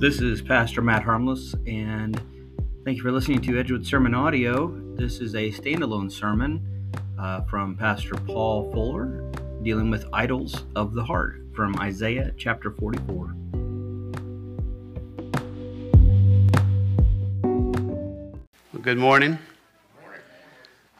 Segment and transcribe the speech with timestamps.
[0.00, 2.18] This is Pastor Matt Harmless, and
[2.86, 4.68] thank you for listening to Edgewood Sermon Audio.
[4.96, 9.30] This is a standalone sermon uh, from Pastor Paul Fuller
[9.62, 13.34] dealing with idols of the heart from Isaiah chapter 44.
[18.72, 19.38] Well, good morning.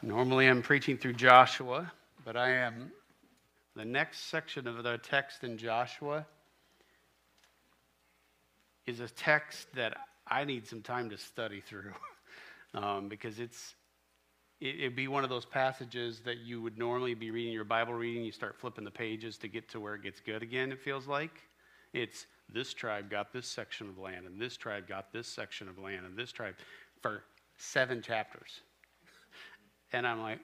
[0.03, 1.91] Normally I'm preaching through Joshua,
[2.23, 2.91] but I am
[3.75, 6.27] the next section of the text in Joshua
[8.91, 11.93] is a text that I need some time to study through
[12.73, 13.75] um, because it's
[14.59, 17.93] it, it'd be one of those passages that you would normally be reading your Bible
[17.93, 18.23] reading.
[18.23, 20.71] You start flipping the pages to get to where it gets good again.
[20.71, 21.31] It feels like
[21.93, 25.79] it's this tribe got this section of land, and this tribe got this section of
[25.79, 26.55] land, and this tribe
[27.01, 27.23] for
[27.57, 28.61] seven chapters.
[29.93, 30.39] And I'm like,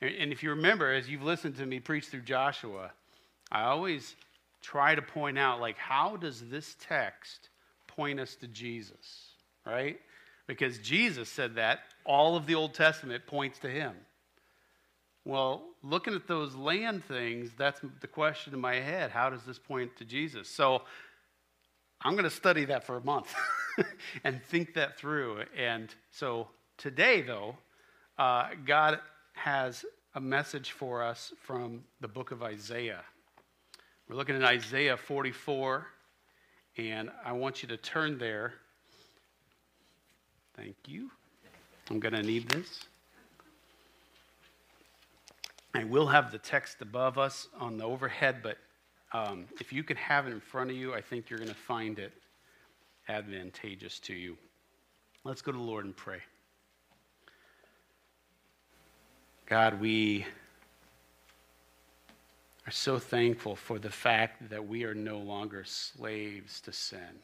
[0.00, 2.90] and if you remember, as you've listened to me preach through Joshua,
[3.52, 4.16] I always
[4.62, 7.50] try to point out, like, how does this text
[7.86, 9.34] point us to Jesus,
[9.66, 9.98] right?
[10.46, 13.94] Because Jesus said that all of the Old Testament points to him.
[15.24, 19.10] Well, looking at those land things, that's the question in my head.
[19.10, 20.48] How does this point to Jesus?
[20.48, 20.82] So
[22.00, 23.32] I'm going to study that for a month
[24.24, 25.44] and think that through.
[25.56, 27.56] And so today, though,
[28.18, 28.98] uh, God
[29.34, 33.02] has a message for us from the book of Isaiah.
[34.12, 35.86] We're looking at Isaiah 44,
[36.76, 38.52] and I want you to turn there.
[40.54, 41.10] Thank you.
[41.88, 42.84] I'm going to need this.
[45.74, 48.58] I will have the text above us on the overhead, but
[49.14, 51.54] um, if you can have it in front of you, I think you're going to
[51.54, 52.12] find it
[53.08, 54.36] advantageous to you.
[55.24, 56.18] Let's go to the Lord and pray.
[59.46, 60.26] God, we
[62.66, 67.20] are so thankful for the fact that we are no longer slaves to sin.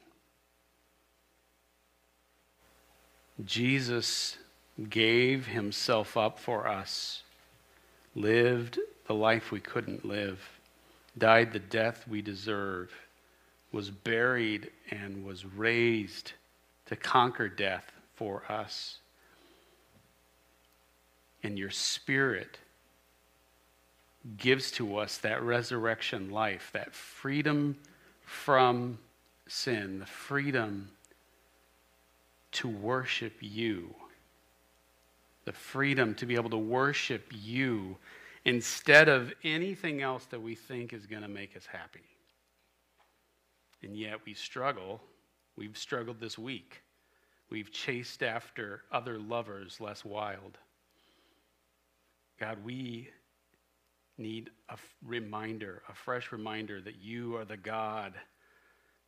[3.44, 4.36] Jesus
[4.90, 7.22] gave himself up for us,
[8.14, 10.40] lived the life we couldn't live,
[11.16, 12.90] died the death we deserve,
[13.70, 16.32] was buried and was raised
[16.86, 18.98] to conquer death for us.
[21.42, 22.58] And your spirit
[24.36, 27.76] gives to us that resurrection life, that freedom
[28.24, 28.98] from
[29.46, 30.90] sin, the freedom
[32.52, 33.94] to worship you,
[35.44, 37.96] the freedom to be able to worship you
[38.44, 42.04] instead of anything else that we think is going to make us happy.
[43.82, 45.00] And yet we struggle.
[45.56, 46.82] We've struggled this week.
[47.50, 50.58] We've chased after other lovers less wild.
[52.38, 53.08] God, we
[54.18, 58.14] need a reminder, a fresh reminder that you are the God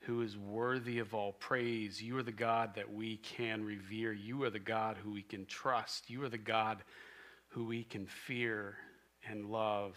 [0.05, 2.03] who is worthy of all praise.
[2.03, 4.13] You are the God that we can revere.
[4.13, 6.09] You are the God who we can trust.
[6.09, 6.83] You are the God
[7.49, 8.77] who we can fear
[9.29, 9.97] and love.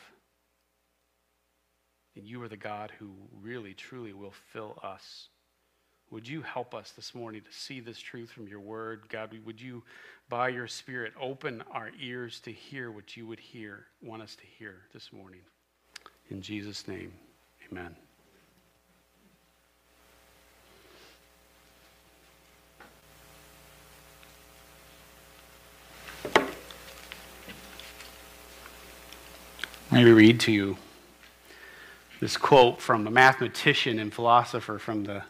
[2.15, 5.29] And you are the God who really, truly will fill us.
[6.13, 9.09] Would you help us this morning to see this truth from your word?
[9.09, 9.81] God, would you,
[10.29, 14.43] by your Spirit, open our ears to hear what you would hear, want us to
[14.59, 15.39] hear this morning?
[16.29, 17.13] In Jesus' name,
[17.71, 17.95] amen.
[29.91, 30.77] Let me read to you
[32.19, 35.23] this quote from a mathematician and philosopher from the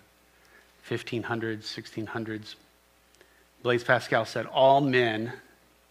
[0.90, 2.56] 1500s, 1600s.
[3.62, 5.34] Blaise Pascal said, All men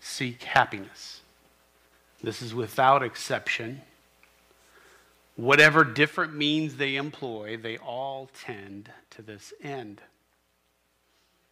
[0.00, 1.20] seek happiness.
[2.22, 3.80] This is without exception.
[5.36, 10.00] Whatever different means they employ, they all tend to this end.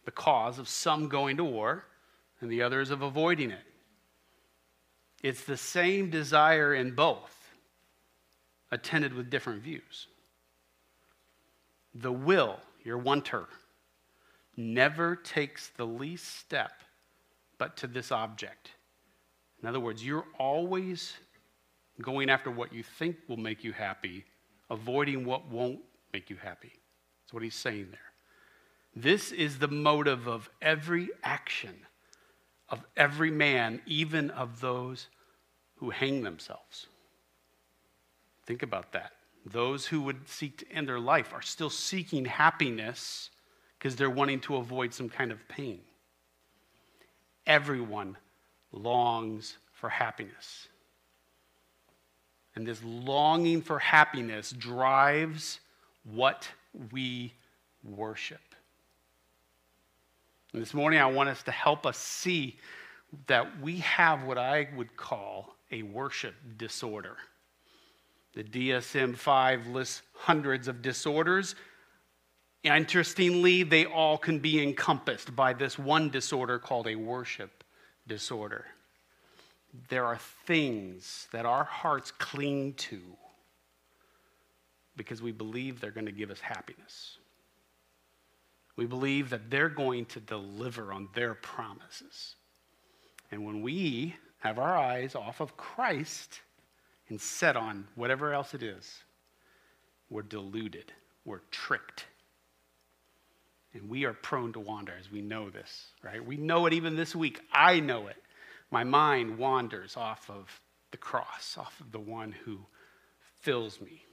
[0.05, 1.85] The cause of some going to war
[2.39, 3.63] and the others of avoiding it.
[5.23, 7.51] It's the same desire in both,
[8.71, 10.07] attended with different views.
[11.93, 13.45] The will your wanter,
[14.57, 16.71] never takes the least step
[17.57, 18.71] but to this object.
[19.61, 21.13] In other words, you're always
[22.01, 24.25] going after what you think will make you happy,
[24.69, 25.79] avoiding what won't
[26.13, 26.73] make you happy.
[27.23, 27.99] That's what he's saying there.
[28.95, 31.75] This is the motive of every action
[32.71, 35.07] of every man, even of those
[35.75, 36.87] who hang themselves.
[38.45, 39.11] Think about that.
[39.45, 43.29] Those who would seek to end their life are still seeking happiness
[43.77, 45.79] because they're wanting to avoid some kind of pain.
[47.47, 48.17] Everyone
[48.71, 50.67] longs for happiness.
[52.55, 55.59] And this longing for happiness drives
[56.03, 56.47] what
[56.91, 57.33] we
[57.83, 58.41] worship.
[60.53, 62.57] And this morning, I want us to help us see
[63.27, 67.17] that we have what I would call a worship disorder.
[68.33, 71.55] The DSM 5 lists hundreds of disorders.
[72.63, 77.63] Interestingly, they all can be encompassed by this one disorder called a worship
[78.07, 78.65] disorder.
[79.89, 82.99] There are things that our hearts cling to
[84.95, 87.17] because we believe they're going to give us happiness.
[88.75, 92.35] We believe that they're going to deliver on their promises.
[93.31, 96.41] And when we have our eyes off of Christ
[97.11, 99.03] and set on whatever else it is,
[100.09, 100.93] we're deluded,
[101.25, 102.05] we're tricked.
[103.73, 106.25] And we are prone to wander as we know this, right?
[106.25, 107.41] We know it even this week.
[107.53, 108.15] I know it.
[108.71, 110.61] My mind wanders off of
[110.91, 112.59] the cross, off of the one who
[113.41, 114.03] fills me.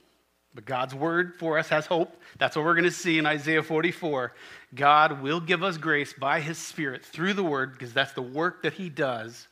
[0.53, 2.21] But God's word for us has hope.
[2.37, 4.33] That's what we're going to see in Isaiah 44.
[4.75, 8.63] God will give us grace by his Spirit through the word, because that's the work
[8.63, 9.47] that he does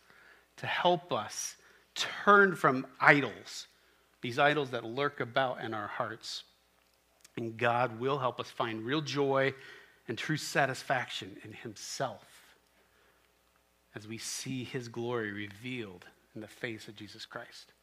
[0.58, 1.57] to help us
[1.98, 3.68] turn from idols,
[4.22, 6.44] these idols that lurk about in our hearts.
[7.36, 9.54] And God will help us find real joy
[10.08, 12.26] and true satisfaction in himself
[13.96, 16.06] as we see his glory revealed
[16.36, 17.74] in the face of Jesus Christ.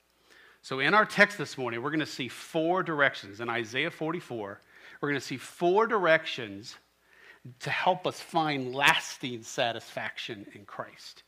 [0.63, 3.41] So, in our text this morning, we're going to see four directions.
[3.41, 4.61] In Isaiah 44,
[5.01, 6.77] we're going to see four directions
[7.61, 11.23] to help us find lasting satisfaction in Christ.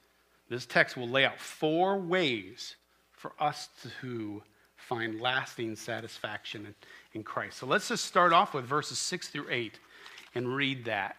[0.48, 2.76] This text will lay out four ways
[3.12, 3.68] for us
[4.00, 4.42] to
[4.76, 6.74] find lasting satisfaction
[7.12, 7.58] in, Christ.
[7.58, 9.80] So let's just start off with verses 6 through 8
[10.34, 11.16] and read that.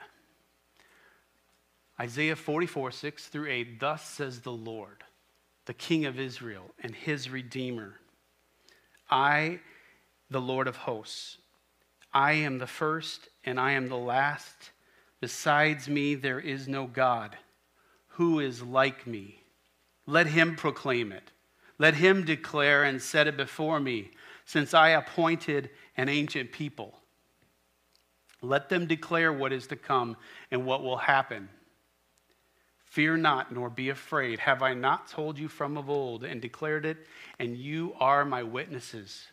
[1.99, 5.03] Isaiah 44, 6 through 8 Thus says the Lord,
[5.65, 7.95] the King of Israel and his Redeemer
[9.09, 9.59] I,
[10.29, 11.37] the Lord of hosts,
[12.13, 14.71] I am the first and I am the last.
[15.21, 17.37] Besides me, there is no God.
[18.17, 19.43] Who is like me?
[20.07, 21.31] Let him proclaim it.
[21.77, 24.09] Let him declare and set it before me,
[24.43, 26.99] since I appointed an ancient people.
[28.41, 30.17] Let them declare what is to come
[30.49, 31.47] and what will happen.
[32.85, 34.39] Fear not, nor be afraid.
[34.39, 36.97] Have I not told you from of old and declared it?
[37.37, 39.27] And you are my witnesses.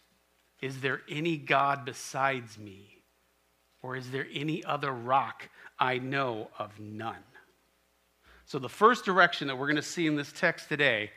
[0.60, 2.98] Is there any God besides me?
[3.80, 5.48] Or is there any other rock?
[5.78, 7.24] I know of none.
[8.46, 11.10] So, the first direction that we're going to see in this text today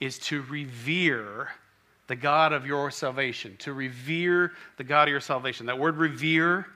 [0.00, 1.48] is to revere
[2.06, 5.66] the God of your salvation, to revere the God of your salvation.
[5.66, 6.66] That word revere,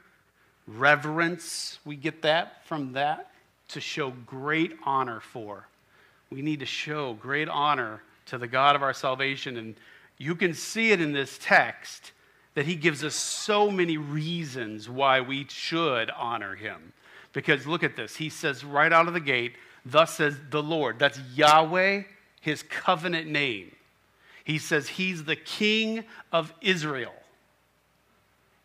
[0.66, 3.30] reverence, we get that from that
[3.68, 5.68] to show great honor for.
[6.30, 9.56] We need to show great honor to the God of our salvation.
[9.56, 9.74] And
[10.18, 12.12] you can see it in this text
[12.54, 16.92] that he gives us so many reasons why we should honor him.
[17.32, 18.16] Because look at this.
[18.16, 19.54] He says right out of the gate,
[19.84, 20.98] Thus says the Lord.
[20.98, 22.02] That's Yahweh,
[22.40, 23.72] his covenant name.
[24.44, 27.12] He says he's the king of Israel.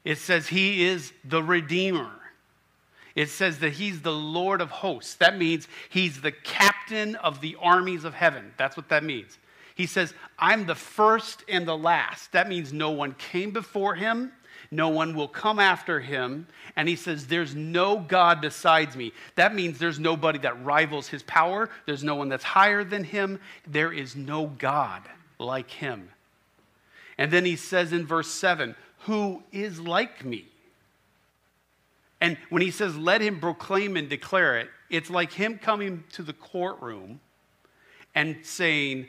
[0.04, 2.12] It says he is the Redeemer
[3.16, 5.16] it says that he's the Lord of hosts.
[5.16, 8.54] That means he's the captain of the armies of heaven.
[8.58, 9.38] That's what that means.
[9.74, 12.34] He says, I'm the first and the last.
[12.34, 14.34] That means no one came before him,
[14.76, 16.48] no one will come after him.
[16.76, 19.14] And he says, There's no God besides me.
[19.36, 23.40] That means there's nobody that rivals his power, there's no one that's higher than him.
[23.68, 25.04] There is no God
[25.40, 26.10] like him.
[27.18, 30.46] And then he says in verse 7, Who is like me?
[32.22, 36.24] And when he says, let him proclaim and declare it, it's like him coming to
[36.24, 37.20] the courtroom
[38.14, 39.08] and saying,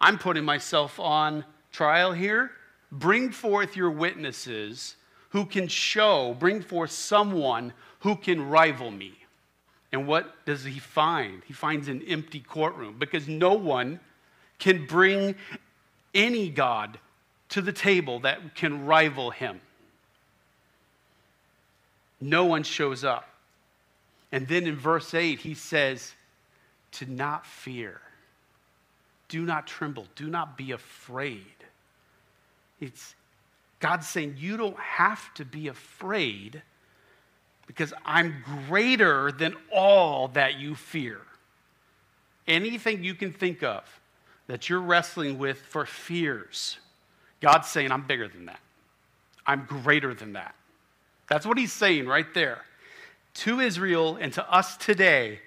[0.00, 2.50] I'm putting myself on trial here.
[2.90, 4.96] Bring forth your witnesses
[5.36, 9.12] who can show, bring forth someone who can rival me.
[9.92, 11.42] And what does he find?
[11.44, 14.00] He finds an empty courtroom because no one
[14.58, 15.34] can bring
[16.14, 16.98] any God
[17.50, 19.60] to the table that can rival him.
[22.18, 23.28] No one shows up.
[24.32, 26.14] And then in verse 8, he says,
[26.92, 28.00] to not fear.
[29.28, 30.06] Do not tremble.
[30.14, 31.44] Do not be afraid.
[32.80, 33.15] It's
[33.80, 36.62] God's saying, You don't have to be afraid
[37.66, 41.20] because I'm greater than all that you fear.
[42.46, 43.82] Anything you can think of
[44.46, 46.78] that you're wrestling with for fears,
[47.40, 48.60] God's saying, I'm bigger than that.
[49.46, 50.54] I'm greater than that.
[51.28, 52.62] That's what he's saying right there.
[53.34, 55.40] To Israel and to us today,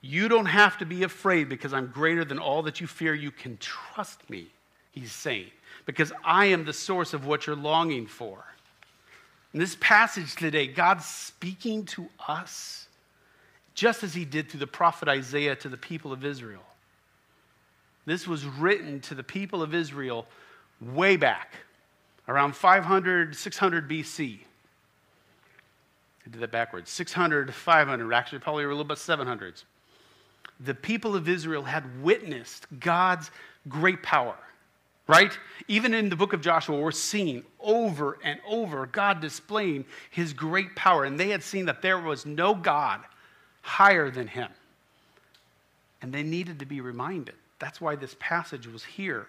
[0.00, 3.12] you don't have to be afraid because I'm greater than all that you fear.
[3.12, 4.46] You can trust me,
[4.92, 5.50] he's saying,
[5.86, 8.44] because I am the source of what you're longing for.
[9.54, 12.88] In this passage today, God's speaking to us
[13.74, 16.62] just as he did through the prophet Isaiah to the people of Israel.
[18.04, 20.26] This was written to the people of Israel
[20.80, 21.54] way back,
[22.28, 24.40] around 500, 600 BC.
[26.26, 29.64] I did that backwards 600, 500, actually, probably a little bit 700s.
[30.60, 33.30] The people of Israel had witnessed God's
[33.68, 34.36] great power
[35.08, 35.38] right?
[35.68, 40.74] Even in the book of Joshua, we're seeing over and over God displaying his great
[40.76, 41.04] power.
[41.04, 43.00] And they had seen that there was no God
[43.62, 44.48] higher than him.
[46.02, 47.34] And they needed to be reminded.
[47.58, 49.26] That's why this passage was here.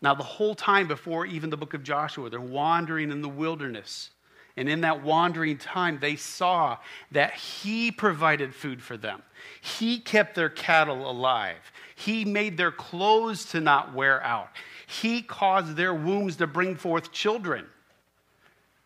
[0.00, 4.10] Now, the whole time before even the book of Joshua, they're wandering in the wilderness.
[4.56, 6.76] And in that wandering time, they saw
[7.12, 9.22] that He provided food for them.
[9.60, 11.72] He kept their cattle alive.
[11.94, 14.48] He made their clothes to not wear out.
[14.86, 17.66] He caused their wombs to bring forth children.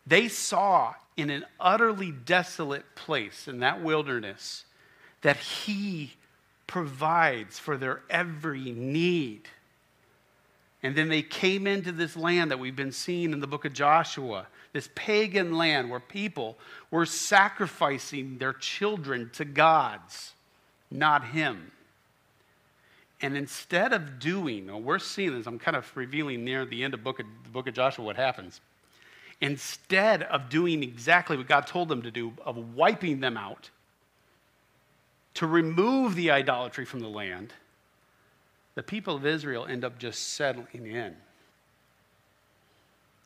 [0.05, 4.65] They saw in an utterly desolate place in that wilderness
[5.21, 6.13] that He
[6.67, 9.47] provides for their every need.
[10.83, 13.73] And then they came into this land that we've been seeing in the book of
[13.73, 16.57] Joshua this pagan land where people
[16.91, 20.33] were sacrificing their children to gods,
[20.91, 21.71] not Him.
[23.21, 27.03] And instead of doing, we're seeing this, I'm kind of revealing near the end of
[27.03, 28.61] book of, the book of Joshua what happens.
[29.41, 33.69] Instead of doing exactly what God told them to do, of wiping them out,
[35.35, 37.53] to remove the idolatry from the land,
[38.75, 41.15] the people of Israel end up just settling in.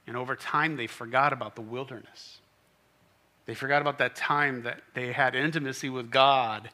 [0.08, 2.40] And over time, they forgot about the wilderness.
[3.46, 6.70] They forgot about that time that they had intimacy with God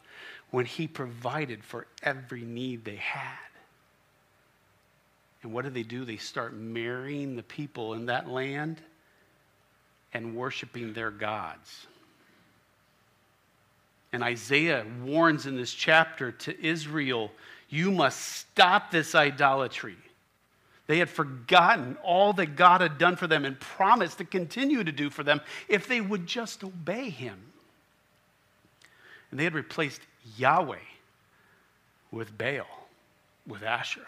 [0.52, 3.38] when He provided for every need they had.
[5.44, 6.04] And what do they do?
[6.04, 8.82] They start marrying the people in that land
[10.14, 11.88] and worshiping their gods.
[14.12, 17.32] And Isaiah warns in this chapter to Israel
[17.70, 19.98] you must stop this idolatry.
[20.88, 24.92] They had forgotten all that God had done for them and promised to continue to
[24.92, 27.38] do for them if they would just obey Him.
[29.32, 30.02] And they had replaced
[30.38, 30.78] Yahweh
[32.12, 32.88] with Baal,
[33.46, 34.06] with Asherah.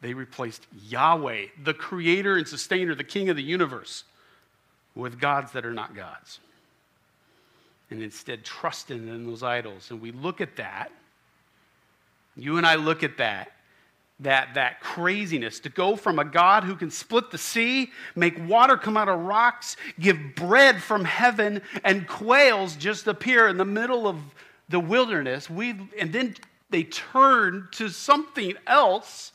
[0.00, 4.04] They replaced Yahweh, the creator and sustainer, the king of the universe,
[4.94, 6.40] with gods that are not gods.
[7.90, 9.90] And instead trusted in those idols.
[9.90, 10.92] And we look at that,
[12.36, 13.52] you and I look at that,
[14.24, 18.76] that, that craziness to go from a God who can split the sea, make water
[18.76, 24.06] come out of rocks, give bread from heaven, and quails just appear in the middle
[24.06, 24.18] of
[24.68, 25.48] the wilderness.
[25.48, 26.34] We, and then
[26.70, 29.32] they turn to something else,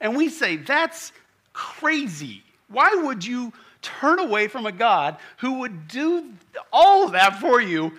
[0.00, 1.12] and we say, That's
[1.52, 2.42] crazy.
[2.68, 3.52] Why would you
[3.82, 6.32] turn away from a God who would do
[6.72, 7.92] all of that for you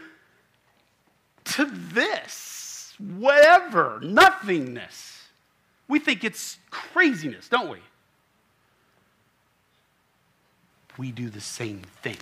[1.46, 2.94] to this?
[2.98, 5.19] Whatever, nothingness.
[5.90, 7.80] We think it's craziness, don't we?
[10.98, 12.18] We do the same thing.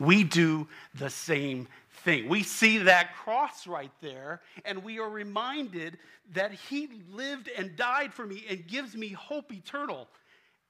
[0.00, 1.68] We do the same
[2.04, 2.28] thing.
[2.28, 5.98] We see that cross right there, and we are reminded
[6.32, 10.08] that He lived and died for me and gives me hope eternal.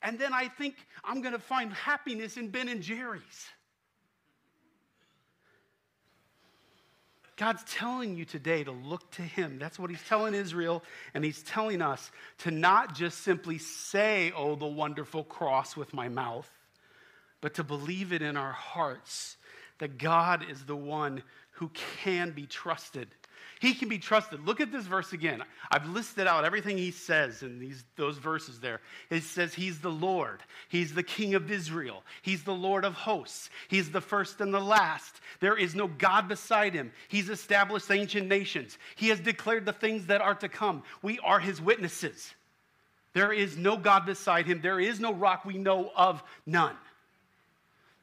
[0.03, 3.47] And then I think I'm going to find happiness in Ben and Jerry's.
[7.37, 9.59] God's telling you today to look to Him.
[9.59, 10.83] That's what He's telling Israel,
[11.15, 16.09] and He's telling us to not just simply say, Oh, the wonderful cross with my
[16.09, 16.51] mouth,
[17.41, 19.37] but to believe it in our hearts
[19.79, 21.23] that God is the one
[21.53, 21.71] who
[22.03, 23.09] can be trusted
[23.61, 24.45] he can be trusted.
[24.47, 25.43] Look at this verse again.
[25.71, 28.81] I've listed out everything he says in these, those verses there.
[29.11, 33.51] It says he's the Lord, he's the King of Israel, he's the Lord of hosts,
[33.69, 35.21] he's the first and the last.
[35.41, 36.93] There is no God beside him.
[37.09, 40.83] He's established ancient nations, he has declared the things that are to come.
[41.03, 42.35] We are his witnesses.
[43.15, 46.77] There is no God beside him, there is no rock we know of, none.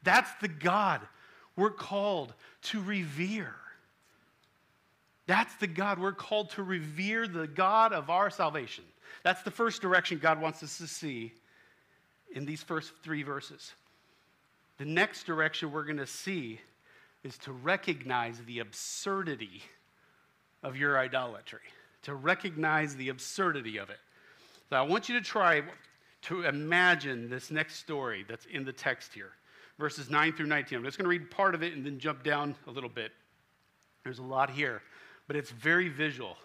[0.03, 1.01] That's the God
[1.55, 3.55] we're called to revere.
[5.29, 8.83] That's the God we're called to revere, the God of our salvation.
[9.24, 11.33] That's the first direction God wants us to see
[12.31, 13.74] in these first three verses.
[14.79, 16.59] The next direction we're going to see
[17.24, 19.62] is to recognize the absurdity
[20.63, 21.59] of your idolatry,
[22.01, 24.00] to recognize the absurdity of it.
[24.71, 25.62] So I want you to try
[26.24, 29.33] to imagine this next story that's in the text here,
[29.77, 30.79] verses 9 through 19.
[30.79, 33.12] I'm just going to read part of it and then jump down a little bit.
[34.03, 34.81] There's a lot here
[35.29, 36.36] but it's very visual.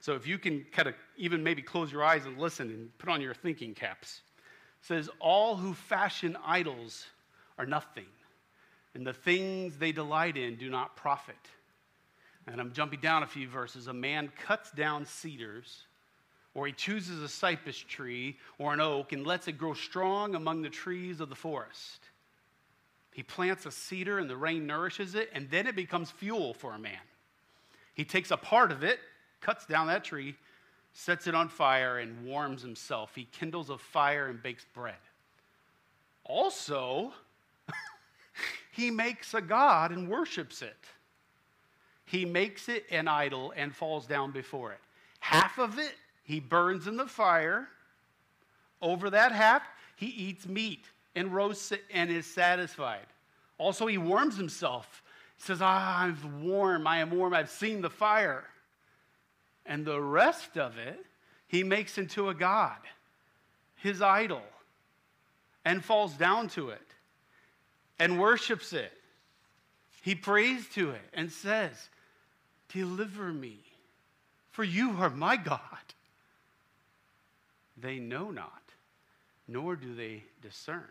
[0.00, 3.08] So if you can kind of even maybe close your eyes and listen and put
[3.08, 4.22] on your thinking caps,
[4.80, 7.06] says, All who fashion idols
[7.58, 8.08] are nothing,
[8.94, 11.36] and the things they delight in do not profit.
[12.48, 13.86] And I'm jumping down a few verses.
[13.86, 15.84] A man cuts down cedars,
[16.54, 20.62] or he chooses a cypress tree or an oak and lets it grow strong among
[20.62, 22.08] the trees of the forest.
[23.12, 26.72] He plants a cedar and the rain nourishes it, and then it becomes fuel for
[26.72, 26.98] a man.
[27.94, 28.98] He takes a part of it,
[29.40, 30.36] cuts down that tree,
[30.92, 33.14] sets it on fire, and warms himself.
[33.14, 34.94] He kindles a fire and bakes bread.
[36.24, 37.12] Also,
[38.72, 40.76] he makes a god and worships it.
[42.06, 44.80] He makes it an idol and falls down before it.
[45.20, 45.94] Half of it
[46.24, 47.68] he burns in the fire.
[48.80, 49.62] Over that half,
[49.96, 50.84] he eats meat
[51.14, 53.06] and roasts it and is satisfied.
[53.58, 55.02] Also, he warms himself.
[55.42, 56.86] Says, Ah, I'm warm.
[56.86, 57.34] I am warm.
[57.34, 58.44] I've seen the fire.
[59.66, 61.04] And the rest of it,
[61.48, 62.78] he makes into a god,
[63.74, 64.42] his idol,
[65.64, 66.80] and falls down to it
[67.98, 68.92] and worships it.
[70.02, 71.88] He prays to it and says,
[72.72, 73.58] Deliver me,
[74.52, 75.60] for you are my God.
[77.76, 78.62] They know not,
[79.48, 80.88] nor do they discern.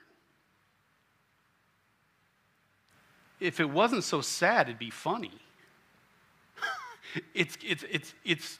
[3.41, 5.33] If it wasn't so sad, it'd be funny.
[7.33, 8.59] it's, it's, it's, it's,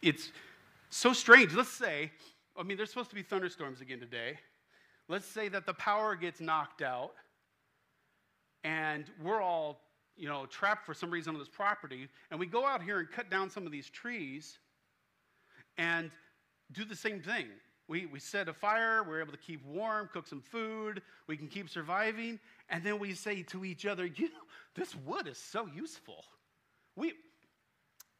[0.00, 0.32] it's
[0.88, 1.54] so strange.
[1.54, 2.10] Let's say,
[2.58, 4.38] I mean, there's supposed to be thunderstorms again today.
[5.06, 7.12] Let's say that the power gets knocked out
[8.64, 9.80] and we're all,
[10.16, 13.10] you know, trapped for some reason on this property, and we go out here and
[13.10, 14.58] cut down some of these trees
[15.78, 16.10] and
[16.72, 17.48] do the same thing.
[17.88, 21.48] We, we set a fire, we're able to keep warm, cook some food, we can
[21.48, 22.38] keep surviving,
[22.72, 26.24] and then we say to each other, you know, this wood is so useful.
[26.96, 27.12] We,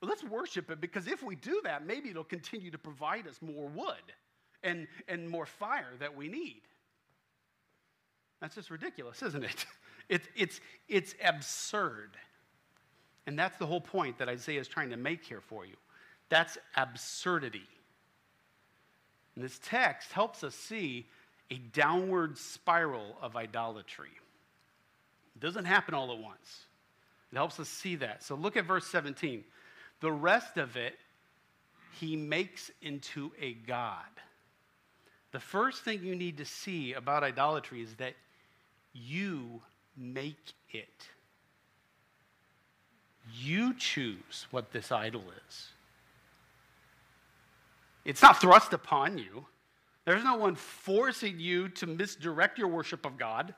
[0.03, 3.67] let's worship it because if we do that, maybe it'll continue to provide us more
[3.67, 4.13] wood
[4.63, 6.61] and, and more fire that we need.
[8.43, 9.67] That's just ridiculous, isn't it?
[10.09, 12.11] It's, it's, it's absurd.
[13.27, 15.77] And that's the whole point that Isaiah is trying to make here for you.
[16.29, 17.69] That's absurdity.
[19.35, 21.07] And this text helps us see
[21.51, 24.11] a downward spiral of idolatry.
[25.35, 26.66] It doesn't happen all at once.
[27.33, 28.23] It helps us see that.
[28.23, 29.45] So look at verse 17.
[30.01, 30.99] The rest of it,
[31.99, 34.05] he makes into a God.
[35.33, 38.14] The first thing you need to see about idolatry is that
[38.92, 39.62] you
[39.97, 41.07] make it.
[43.35, 45.68] You choose what this idol is.
[48.05, 49.47] It's not thrust upon you.
[50.05, 53.55] There's no one forcing you to misdirect your worship of God.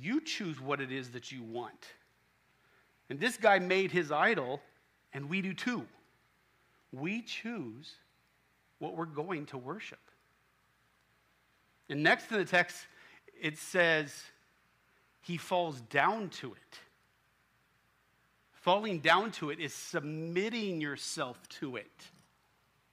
[0.00, 1.86] You choose what it is that you want.
[3.10, 4.60] And this guy made his idol,
[5.12, 5.84] and we do too.
[6.92, 7.92] We choose
[8.78, 9.98] what we're going to worship.
[11.88, 12.86] And next in the text,
[13.40, 14.12] it says,
[15.20, 16.78] he falls down to it.
[18.52, 21.92] Falling down to it is submitting yourself to it,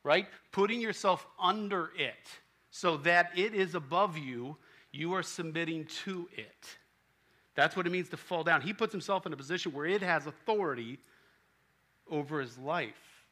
[0.04, 0.28] right?
[0.52, 2.28] Putting yourself under it
[2.70, 4.58] so that it is above you,
[4.92, 6.78] you are submitting to it.
[7.56, 8.62] That's what it means to fall down.
[8.62, 11.00] He puts himself in a position where it has authority
[12.10, 13.26] over his life.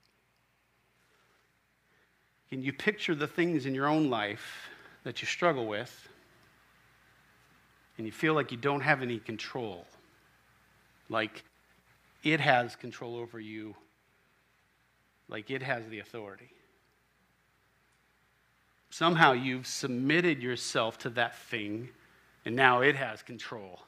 [2.49, 4.69] Can you picture the things in your own life
[5.03, 6.09] that you struggle with?
[7.99, 9.85] and you feel like you don't have any control,
[11.09, 11.43] like
[12.23, 13.75] it has control over you,
[15.27, 16.49] like it has the authority.
[18.89, 21.89] Somehow you've submitted yourself to that thing,
[22.45, 23.81] and now it has control.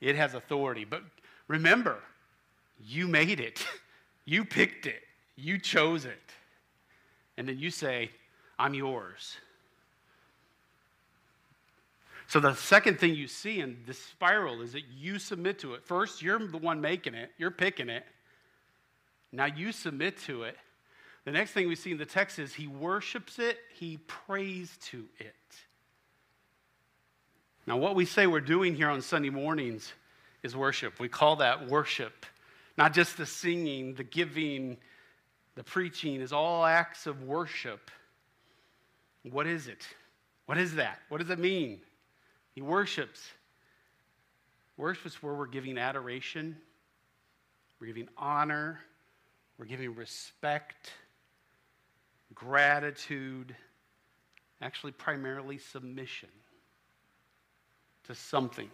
[0.00, 0.84] It has authority.
[0.84, 1.02] But
[1.48, 1.98] remember,
[2.82, 3.64] you made it,
[4.24, 5.02] you picked it,
[5.36, 6.18] you chose it.
[7.36, 8.10] And then you say,
[8.58, 9.36] I'm yours.
[12.28, 15.84] So the second thing you see in this spiral is that you submit to it.
[15.84, 18.04] First, you're the one making it, you're picking it.
[19.32, 20.56] Now you submit to it.
[21.24, 25.04] The next thing we see in the text is he worships it, he prays to
[25.18, 25.34] it.
[27.70, 29.92] Now, what we say we're doing here on Sunday mornings
[30.42, 30.98] is worship.
[30.98, 32.26] We call that worship.
[32.76, 34.76] Not just the singing, the giving,
[35.54, 37.92] the preaching is all acts of worship.
[39.22, 39.86] What is it?
[40.46, 40.98] What is that?
[41.10, 41.78] What does it mean?
[42.56, 43.20] He worships.
[44.76, 46.56] Worship is where we're giving adoration,
[47.78, 48.80] we're giving honor,
[49.58, 50.92] we're giving respect,
[52.34, 53.54] gratitude,
[54.60, 56.30] actually, primarily submission
[58.10, 58.68] to something.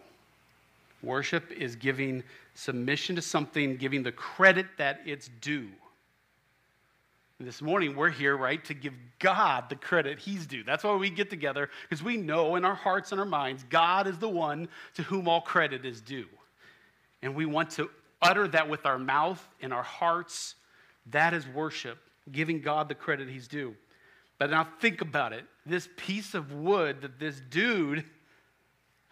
[1.02, 5.68] Worship is giving submission to something, giving the credit that it's due.
[7.38, 10.64] And this morning, we're here, right, to give God the credit He's due.
[10.64, 14.06] That's why we get together, because we know in our hearts and our minds, God
[14.06, 16.28] is the one to whom all credit is due.
[17.22, 17.90] And we want to
[18.22, 20.54] utter that with our mouth and our hearts.
[21.10, 21.98] That is worship,
[22.32, 23.76] giving God the credit He's due.
[24.38, 28.04] But now think about it this piece of wood that this dude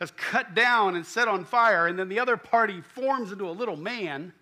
[0.00, 3.52] has cut down and set on fire, and then the other party forms into a
[3.52, 4.32] little man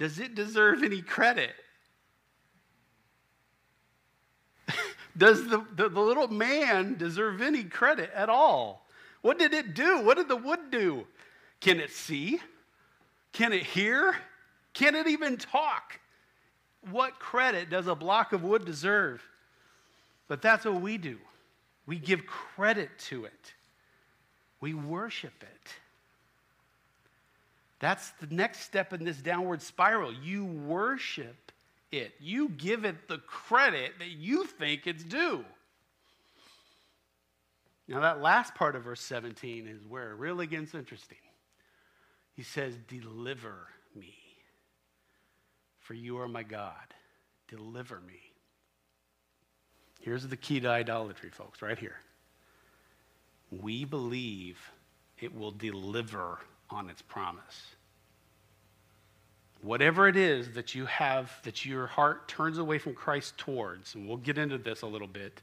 [0.00, 1.54] does it deserve any credit?
[5.18, 8.86] Does the, the, the, little man deserve any credit at all?
[9.20, 10.00] What did it do?
[10.00, 11.06] What did the wood do?
[11.60, 12.40] Can it see?
[13.34, 14.16] Can it hear?
[14.72, 16.00] Can it even talk?
[16.90, 19.22] What credit does a block of wood deserve?
[20.28, 21.18] But that's what we do.
[21.86, 23.54] We give credit to it,
[24.60, 25.74] we worship it.
[27.80, 30.12] That's the next step in this downward spiral.
[30.12, 31.50] You worship
[31.90, 35.44] it, you give it the credit that you think it's due.
[37.88, 41.18] Now, that last part of verse 17 is where it really gets interesting.
[42.36, 43.66] He says, Deliver
[43.96, 44.14] me,
[45.80, 46.94] for you are my God.
[47.48, 48.29] Deliver me.
[50.00, 51.96] Here's the key to idolatry, folks, right here.
[53.50, 54.58] We believe
[55.18, 56.38] it will deliver
[56.70, 57.62] on its promise.
[59.62, 64.08] Whatever it is that you have, that your heart turns away from Christ towards, and
[64.08, 65.42] we'll get into this a little bit,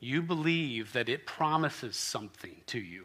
[0.00, 3.04] you believe that it promises something to you.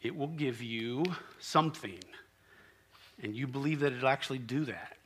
[0.00, 1.02] It will give you
[1.40, 1.98] something.
[3.20, 4.96] And you believe that it'll actually do that.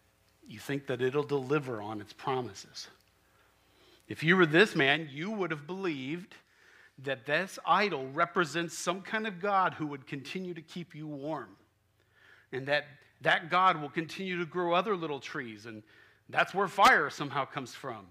[0.47, 2.89] You think that it'll deliver on its promises.
[4.09, 6.35] If you were this man, you would have believed
[6.99, 11.57] that this idol represents some kind of God who would continue to keep you warm.
[12.53, 12.85] And that
[13.23, 15.67] that God will continue to grow other little trees.
[15.67, 15.83] And
[16.29, 18.07] that's where fire somehow comes from.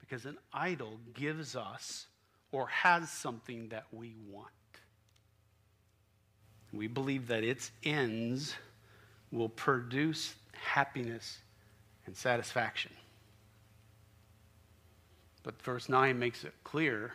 [0.00, 2.06] Because an idol gives us
[2.50, 4.48] or has something that we want.
[6.72, 8.54] We believe that its ends
[9.30, 11.38] will produce happiness
[12.06, 12.92] and satisfaction.
[15.48, 17.14] But verse 9 makes it clear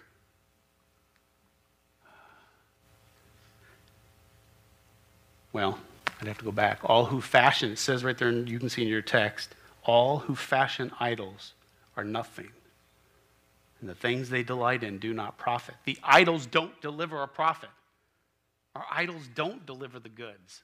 [5.51, 5.77] Well,
[6.19, 6.79] I'd have to go back.
[6.83, 10.17] All who fashion, it says right there, and you can see in your text, all
[10.17, 11.53] who fashion idols
[11.95, 12.49] are nothing.
[13.79, 15.75] And the things they delight in do not profit.
[15.85, 17.69] The idols don't deliver a profit.
[18.73, 20.63] Our idols don't deliver the goods.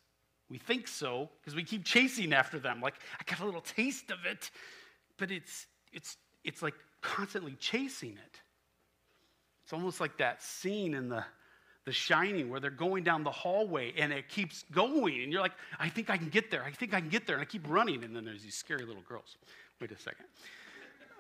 [0.50, 2.82] We think so because we keep chasing after them.
[2.82, 4.50] Like, I got a little taste of it,
[5.18, 8.40] but it's, it's, it's like constantly chasing it.
[9.64, 11.24] It's almost like that scene in the
[11.90, 15.24] the Shining, where they're going down the hallway and it keeps going.
[15.24, 16.64] And you're like, I think I can get there.
[16.64, 17.36] I think I can get there.
[17.38, 18.04] And I keep running.
[18.04, 19.38] And then there's these scary little girls.
[19.82, 20.26] Wait a second.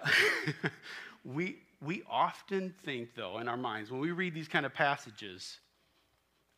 [1.25, 5.57] we, we often think, though, in our minds, when we read these kind of passages,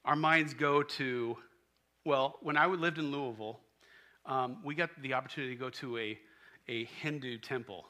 [0.04, 1.38] our minds go to,
[2.04, 3.62] well, when I lived in Louisville,
[4.26, 6.20] um, we got the opportunity to go to a,
[6.68, 7.86] a Hindu temple.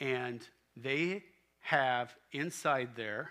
[0.00, 1.22] And they
[1.60, 3.30] have inside there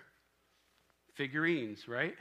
[1.14, 2.14] figurines, right?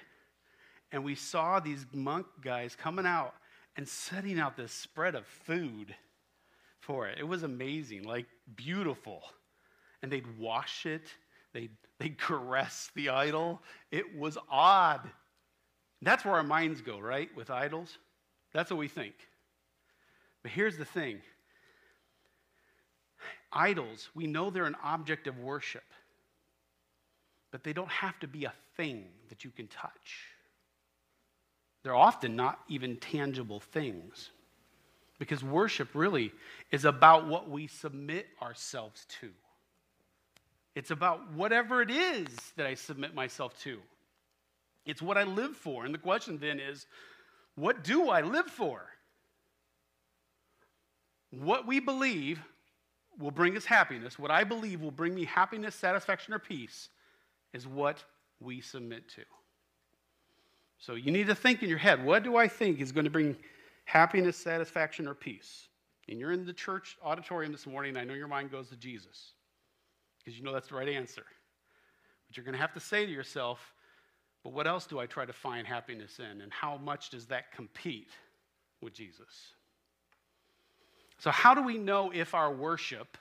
[0.91, 3.34] And we saw these monk guys coming out
[3.75, 5.95] and setting out this spread of food
[6.79, 7.17] for it.
[7.19, 9.23] It was amazing, like beautiful.
[10.01, 11.08] And they'd wash it,
[11.53, 13.62] they'd, they'd caress the idol.
[13.91, 15.10] It was odd.
[16.01, 17.29] That's where our minds go, right?
[17.36, 17.97] With idols.
[18.53, 19.15] That's what we think.
[20.43, 21.21] But here's the thing
[23.54, 25.84] idols, we know they're an object of worship
[27.54, 30.26] but they don't have to be a thing that you can touch.
[31.84, 34.32] They're often not even tangible things.
[35.20, 36.32] Because worship really
[36.72, 39.30] is about what we submit ourselves to.
[40.74, 43.80] It's about whatever it is that I submit myself to.
[44.88, 45.86] It's what I live for.
[45.86, 46.88] And the question then is
[47.54, 48.82] what do I live for?
[51.30, 52.39] What we believe
[53.19, 56.89] will bring us happiness, what I believe will bring me happiness, satisfaction, or peace,
[57.54, 58.04] is what
[58.39, 59.21] we submit to.
[60.80, 63.12] So you need to think in your head what do I think is going to
[63.12, 63.38] bring
[63.86, 65.67] happiness, satisfaction, or peace?
[66.10, 69.32] And you're in the church auditorium this morning, I know your mind goes to Jesus
[70.17, 71.23] because you know that's the right answer.
[72.28, 73.73] But you're going to have to say to yourself,
[74.43, 76.41] but what else do I try to find happiness in?
[76.41, 78.12] And how much does that compete
[78.82, 79.54] with Jesus?
[81.23, 83.17] So, how do we know if our worship,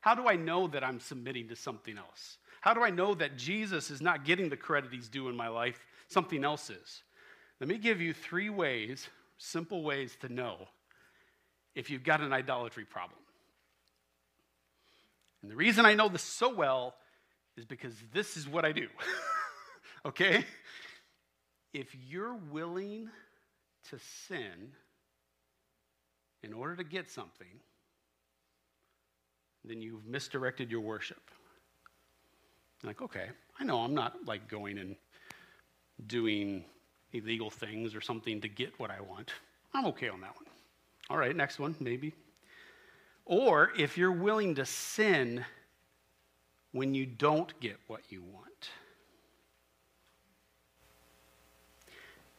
[0.00, 2.38] how do I know that I'm submitting to something else?
[2.60, 5.46] How do I know that Jesus is not getting the credit he's due in my
[5.46, 5.86] life?
[6.08, 7.04] Something else is.
[7.60, 10.66] Let me give you three ways, simple ways to know
[11.76, 13.20] if you've got an idolatry problem.
[15.40, 16.96] And the reason I know this so well
[17.56, 18.88] is because this is what I do.
[20.06, 20.44] okay?
[21.72, 23.10] If you're willing
[23.90, 24.72] to sin
[26.44, 27.60] in order to get something,
[29.64, 31.30] then you've misdirected your worship.
[32.82, 33.28] Like, okay,
[33.58, 34.94] I know I'm not like going and
[36.06, 36.64] doing
[37.12, 39.32] illegal things or something to get what I want.
[39.72, 40.44] I'm okay on that one.
[41.08, 42.12] All right, next one, maybe.
[43.24, 45.44] Or if you're willing to sin
[46.72, 48.70] when you don't get what you want.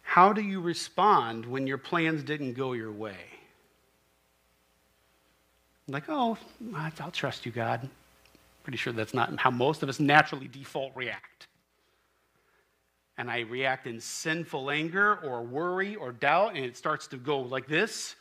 [0.02, 3.16] How do you respond when your plans didn't go your way?
[5.88, 6.38] Like, oh,
[6.76, 7.88] I'll trust you, God.
[8.64, 11.48] Pretty sure that's not how most of us naturally default react.
[13.18, 17.40] And I react in sinful anger or worry or doubt, and it starts to go
[17.40, 18.16] like this.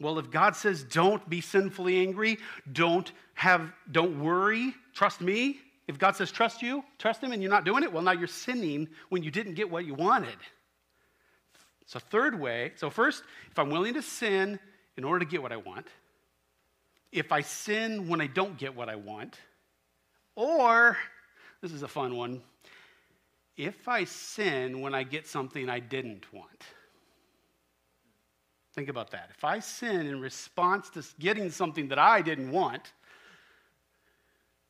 [0.00, 2.38] Well, if God says don't be sinfully angry,
[2.72, 5.58] don't have don't worry, trust me.
[5.86, 8.26] If God says trust you, trust him and you're not doing it, well now you're
[8.26, 10.36] sinning when you didn't get what you wanted.
[11.86, 14.58] So, third way so, first, if I'm willing to sin
[14.96, 15.86] in order to get what I want,
[17.14, 19.38] if I sin when I don't get what I want,
[20.34, 20.98] or,
[21.62, 22.42] this is a fun one,
[23.56, 26.64] if I sin when I get something I didn't want.
[28.74, 29.30] Think about that.
[29.32, 32.92] If I sin in response to getting something that I didn't want,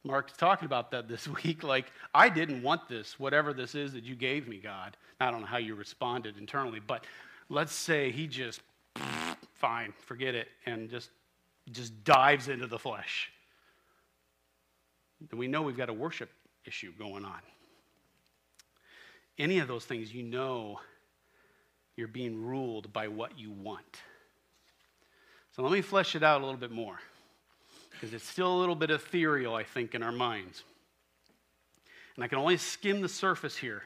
[0.05, 1.63] Mark's talking about that this week.
[1.63, 4.99] Like, I didn't want this, whatever this is that you gave me, God.
[5.19, 7.07] I don't know how you responded internally, but
[7.49, 8.61] let's say he just,
[9.55, 11.09] fine, forget it, and just,
[11.73, 13.31] just dives into the flesh.
[15.31, 16.31] Then we know we've got a worship
[16.65, 17.41] issue going on.
[19.39, 20.81] Any of those things, you know
[21.97, 24.01] you're being ruled by what you want.
[25.53, 26.99] So let me flesh it out a little bit more
[27.91, 30.65] because it's still a little bit ethereal, I think, in our minds.
[32.17, 33.83] And I can only skim the surface here,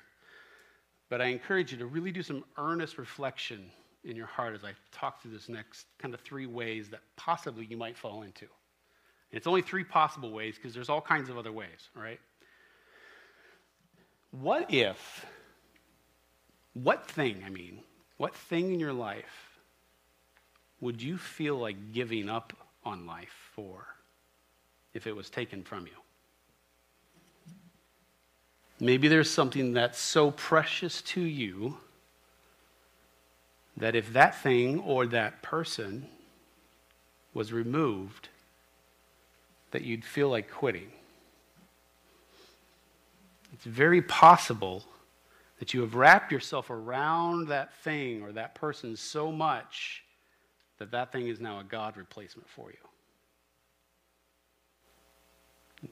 [1.11, 3.71] but I encourage you to really do some earnest reflection
[4.09, 7.64] in your heart as I talk through this next kind of three ways that possibly
[7.66, 8.47] you might fall into.
[9.31, 12.21] And it's only three possible ways because there's all kinds of other ways, right?
[14.31, 15.27] What if,
[16.75, 17.81] what thing, I mean,
[18.16, 19.59] what thing in your life
[20.81, 22.53] would you feel like giving up
[22.85, 23.87] on life for
[24.94, 25.92] if it was taken from you?
[28.81, 31.79] Maybe there's something that's so precious to you
[33.79, 36.07] that if that thing or that person
[37.33, 38.29] was removed,
[39.71, 40.91] that you'd feel like quitting.
[43.53, 44.85] It's very possible
[45.59, 50.03] that you have wrapped yourself around that thing or that person so much
[50.79, 52.77] that that thing is now a God replacement for you.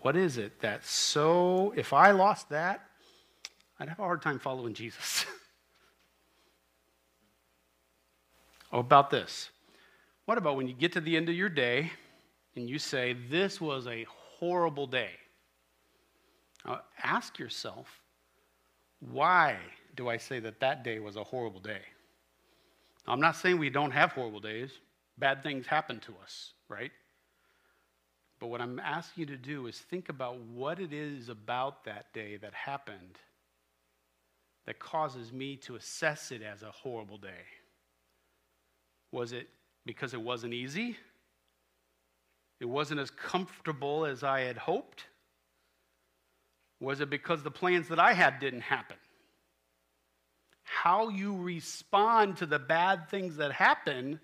[0.01, 2.88] What is it that so, if I lost that,
[3.79, 5.27] I'd have a hard time following Jesus.
[8.72, 9.50] oh, about this.
[10.24, 11.92] What about when you get to the end of your day
[12.57, 14.07] and you say, This was a
[14.38, 15.11] horrible day?
[16.64, 18.00] Now, ask yourself,
[19.00, 19.57] why
[19.94, 21.83] do I say that that day was a horrible day?
[23.07, 24.72] I'm not saying we don't have horrible days.
[25.18, 26.90] Bad things happen to us, right?
[28.40, 32.12] But what I'm asking you to do is think about what it is about that
[32.12, 33.18] day that happened
[34.66, 37.44] that causes me to assess it as a horrible day.
[39.16, 39.48] Was it
[39.87, 40.94] because it wasn't easy?
[42.61, 45.05] It wasn't as comfortable as I had hoped?
[46.81, 48.98] Was it because the plans that I had didn't happen?
[50.64, 54.20] How you respond to the bad things that happen,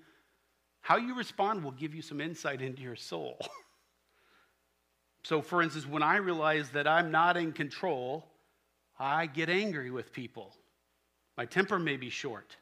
[0.82, 3.38] how you respond will give you some insight into your soul.
[5.24, 8.26] so, for instance, when I realize that I'm not in control,
[8.98, 10.52] I get angry with people.
[11.38, 12.56] My temper may be short.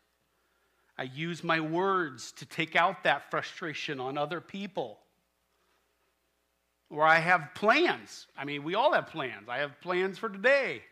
[1.00, 4.98] I use my words to take out that frustration on other people
[6.90, 8.26] or I have plans.
[8.36, 9.48] I mean, we all have plans.
[9.48, 10.82] I have plans for today.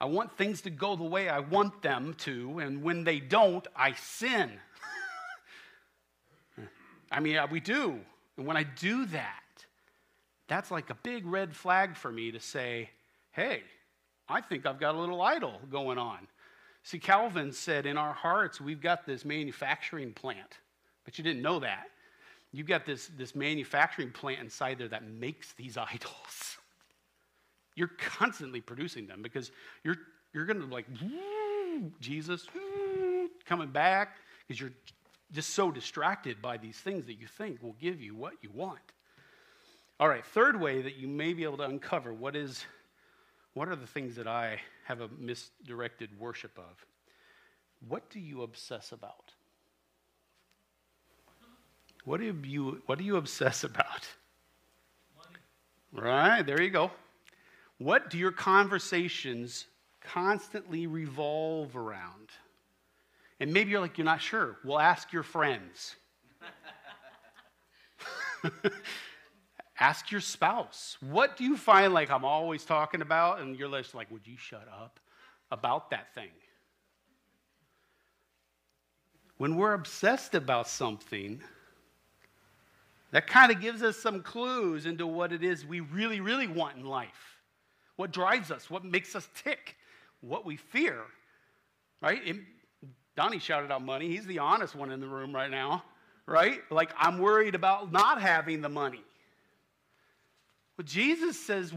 [0.00, 3.66] I want things to go the way I want them to, and when they don't,
[3.74, 4.52] I sin.
[7.10, 7.98] I mean, uh, we do.
[8.36, 9.42] And when I do that,
[10.46, 12.90] that's like a big red flag for me to say,
[13.32, 13.62] hey,
[14.28, 16.28] I think I've got a little idol going on.
[16.82, 20.58] See, Calvin said, in our hearts, we've got this manufacturing plant,
[21.04, 21.88] but you didn't know that.
[22.52, 26.56] You've got this, this manufacturing plant inside there that makes these idols.
[27.74, 29.52] You're constantly producing them because
[29.84, 29.96] you're,
[30.32, 30.86] you're going to be like,
[32.00, 32.46] Jesus,
[33.44, 34.72] coming back because you're
[35.32, 38.78] just so distracted by these things that you think will give you what you want.
[40.00, 42.64] All right, third way that you may be able to uncover what is
[43.58, 46.86] what are the things that I have a misdirected worship of?
[47.88, 49.32] What do you obsess about?
[52.04, 54.06] What do you what do you obsess about?
[55.16, 56.06] Money.
[56.06, 56.92] Right, there you go.
[57.78, 59.66] What do your conversations
[60.02, 62.28] constantly revolve around?
[63.40, 64.58] And maybe you're like, you're not sure.
[64.62, 65.96] Well, ask your friends.
[69.80, 70.96] ask your spouse.
[71.00, 73.40] What do you find like I'm always talking about?
[73.40, 74.98] And you're just like, would you shut up
[75.50, 76.30] about that thing?
[79.38, 81.40] When we're obsessed about something,
[83.12, 86.76] that kind of gives us some clues into what it is we really, really want
[86.76, 87.38] in life.
[87.96, 89.76] What drives us, what makes us tick,
[90.20, 91.02] what we fear,
[92.02, 92.20] right?
[92.24, 92.36] It,
[93.16, 94.08] Donnie shouted out money.
[94.08, 95.82] He's the honest one in the room right now,
[96.26, 96.60] right?
[96.70, 99.02] Like, I'm worried about not having the money.
[100.78, 101.74] Well, Jesus says,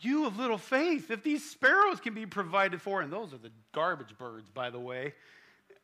[0.00, 3.50] You of little faith, if these sparrows can be provided for, and those are the
[3.74, 5.14] garbage birds, by the way.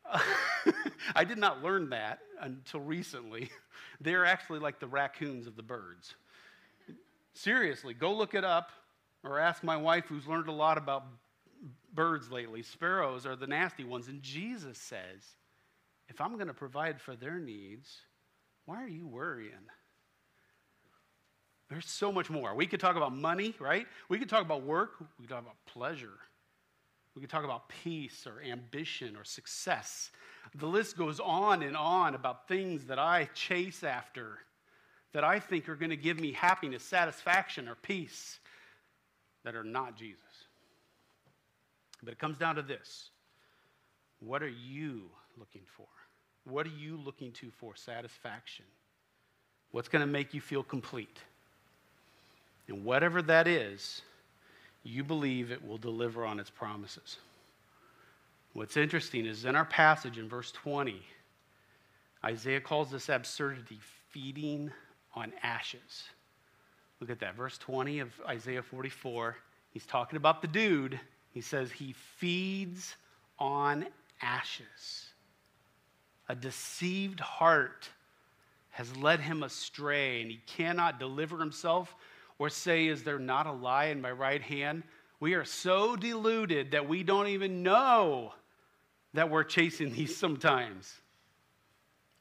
[1.17, 3.51] I did not learn that until recently.
[4.01, 6.15] They're actually like the raccoons of the birds.
[7.33, 8.71] Seriously, go look it up
[9.25, 11.05] or ask my wife, who's learned a lot about
[11.93, 12.63] birds lately.
[12.63, 14.07] Sparrows are the nasty ones.
[14.07, 15.37] And Jesus says,
[16.09, 18.03] if I'm going to provide for their needs,
[18.67, 19.53] why are you worrying?
[21.71, 22.55] There's so much more.
[22.55, 23.87] We could talk about money, right?
[24.09, 24.93] We could talk about work.
[25.19, 26.19] We could talk about pleasure.
[27.15, 30.11] We could talk about peace or ambition or success.
[30.55, 34.39] The list goes on and on about things that I chase after
[35.13, 38.41] that I think are going to give me happiness, satisfaction, or peace
[39.45, 40.21] that are not Jesus.
[42.03, 43.11] But it comes down to this
[44.21, 45.87] what are you looking for?
[46.45, 48.65] What are you looking to for satisfaction?
[49.71, 51.19] What's going to make you feel complete?
[52.69, 54.03] And whatever that is,
[54.83, 57.19] you believe it will deliver on its promises.
[58.53, 61.03] What's interesting is in our passage in verse 20,
[62.25, 63.79] Isaiah calls this absurdity
[64.11, 64.71] feeding
[65.15, 66.05] on ashes.
[67.01, 69.37] Look at that, verse 20 of Isaiah 44.
[69.73, 71.01] He's talking about the dude
[71.35, 72.95] he says he feeds
[73.41, 73.87] on
[74.23, 75.09] ashes.
[76.29, 77.89] A deceived heart
[78.71, 81.97] has led him astray, and he cannot deliver himself
[82.39, 84.83] or say, Is there not a lie in my right hand?
[85.21, 88.33] We are so deluded that we don't even know
[89.15, 90.93] that we're chasing these sometimes.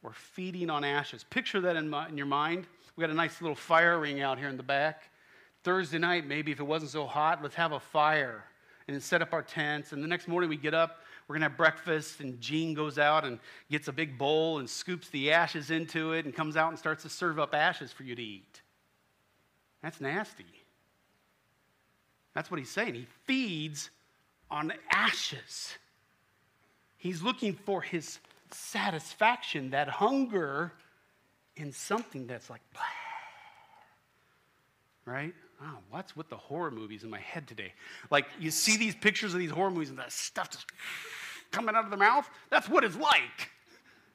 [0.02, 1.24] We're feeding on ashes.
[1.30, 2.68] Picture that in, my, in your mind.
[2.96, 5.04] We got a nice little fire ring out here in the back.
[5.64, 8.44] Thursday night, maybe if it wasn't so hot, let's have a fire
[8.88, 9.94] and set up our tents.
[9.94, 13.00] And the next morning we get up, we're going to have breakfast, and Jean goes
[13.00, 13.40] out and
[13.72, 17.04] gets a big bowl and scoops the ashes into it and comes out and starts
[17.04, 18.62] to serve up ashes for you to eat.
[19.84, 20.46] That's nasty.
[22.34, 22.96] That's what he's saying.
[22.96, 23.92] He feeds
[24.50, 25.78] on ashes.
[26.98, 28.18] He's looking for his
[28.50, 30.72] satisfaction, that hunger
[31.56, 32.62] in something that's like,
[35.06, 35.34] right?
[35.64, 37.74] oh, what's with the horror movies in my head today?
[38.10, 40.66] Like, you see these pictures of these horror movies and that stuff just
[41.52, 42.30] coming out of the mouth?
[42.50, 43.52] That's what it's like.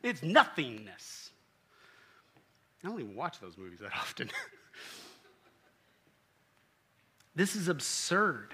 [0.03, 1.31] It's nothingness.
[2.85, 4.31] I don't even watch those movies that often.
[7.39, 8.53] this is absurd.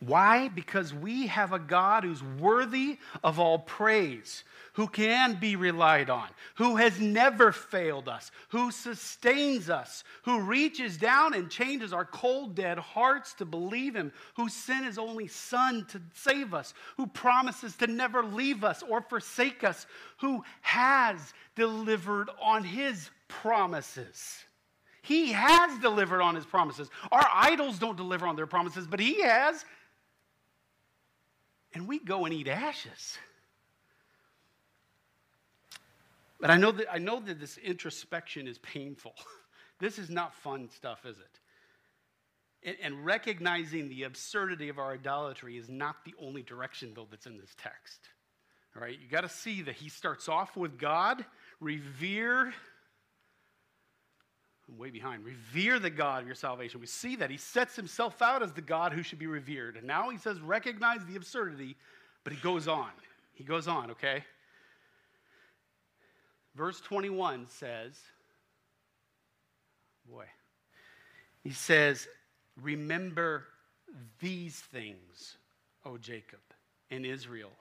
[0.00, 0.46] Why?
[0.46, 6.28] Because we have a God who's worthy of all praise, who can be relied on,
[6.54, 12.54] who has never failed us, who sustains us, who reaches down and changes our cold,
[12.54, 17.74] dead hearts to believe Him, who sent His only Son to save us, who promises
[17.78, 24.44] to never leave us or forsake us, who has delivered on His promises.
[25.08, 26.90] He has delivered on his promises.
[27.10, 29.64] Our idols don't deliver on their promises, but he has
[31.72, 33.18] and we go and eat ashes.
[36.40, 39.14] But I know that, I know that this introspection is painful.
[39.78, 42.76] this is not fun stuff, is it?
[42.82, 47.38] And, recognizing the absurdity of our idolatry is not the only direction, though, that's in
[47.38, 48.08] this text.
[48.74, 51.24] All right, you got to see that he starts off with God,
[51.60, 52.52] revere
[54.68, 55.24] I'm way behind.
[55.24, 56.80] Revere the God of your salvation.
[56.80, 57.30] We see that.
[57.30, 59.76] He sets himself out as the God who should be revered.
[59.76, 61.76] And now he says, recognize the absurdity,
[62.24, 62.90] but he goes on.
[63.34, 64.24] He goes on, okay?
[66.54, 67.98] Verse 21 says,
[70.10, 70.24] boy,
[71.44, 72.08] he says,
[72.60, 73.44] Remember
[74.20, 75.36] these things,
[75.84, 76.40] O Jacob
[76.90, 77.52] and Israel,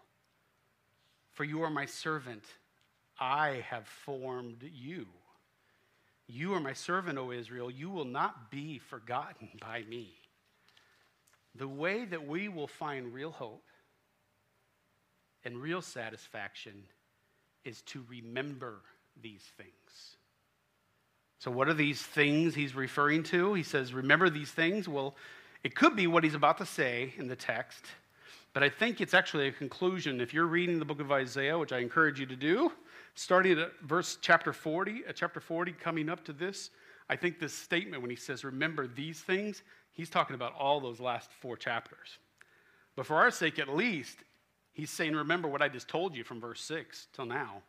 [1.33, 2.43] for you are my servant
[3.19, 5.05] I have formed you.
[6.27, 7.71] You are my servant, O Israel.
[7.71, 10.11] You will not be forgotten by me.
[11.55, 13.63] The way that we will find real hope
[15.43, 16.83] and real satisfaction
[17.63, 18.81] is to remember
[19.21, 20.17] these things.
[21.39, 23.53] So, what are these things he's referring to?
[23.53, 24.87] He says, Remember these things.
[24.87, 25.15] Well,
[25.63, 27.85] it could be what he's about to say in the text,
[28.53, 30.21] but I think it's actually a conclusion.
[30.21, 32.71] If you're reading the book of Isaiah, which I encourage you to do,
[33.17, 36.69] starting at verse chapter 40, at chapter 40, coming up to this,
[37.09, 40.99] I think this statement when he says, Remember these things, he's talking about all those
[40.99, 42.19] last four chapters.
[42.95, 44.17] But for our sake, at least,
[44.73, 47.63] he's saying, Remember what I just told you from verse 6 till now.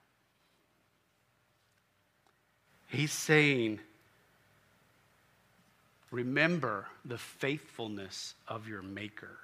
[2.88, 3.80] He's saying,
[6.10, 9.38] Remember the faithfulness of your Maker.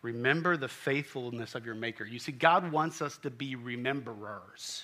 [0.00, 2.04] Remember the faithfulness of your Maker.
[2.04, 4.82] You see, God wants us to be rememberers,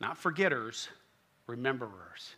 [0.00, 0.88] not forgetters,
[1.48, 2.34] rememberers.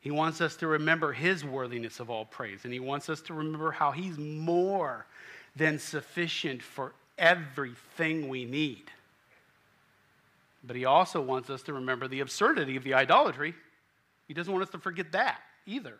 [0.00, 3.34] He wants us to remember His worthiness of all praise, and He wants us to
[3.34, 5.06] remember how He's more
[5.56, 8.90] than sufficient for everything we need.
[10.66, 13.54] But he also wants us to remember the absurdity of the idolatry.
[14.26, 15.96] He doesn't want us to forget that either.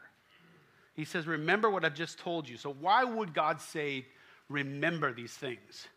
[0.95, 2.57] He says, Remember what I've just told you.
[2.57, 4.07] So, why would God say,
[4.49, 5.89] Remember these things?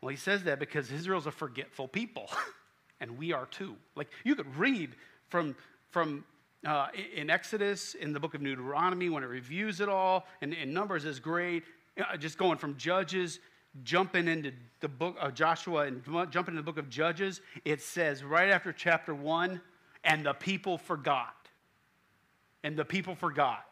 [0.00, 2.30] Well, he says that because Israel's a forgetful people,
[3.00, 3.76] and we are too.
[3.94, 4.90] Like, you could read
[5.28, 5.56] from,
[5.90, 6.24] from
[6.66, 10.72] uh, in Exodus, in the book of Deuteronomy, when it reviews it all, and, and
[10.72, 11.64] Numbers is great.
[11.98, 13.40] Uh, just going from Judges
[13.84, 18.24] jumping into the book of Joshua and jumping into the book of Judges, it says
[18.24, 19.60] right after chapter one,
[20.04, 21.34] and the people forgot.
[22.62, 23.64] And the people forgot.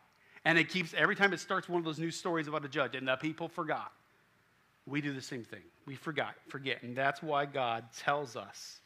[0.45, 2.95] And it keeps, every time it starts one of those new stories about a judge,
[2.95, 3.93] and the people forgot.
[4.87, 5.63] We do the same thing.
[5.87, 6.83] We forgot, forget.
[6.83, 8.81] And that's why God tells us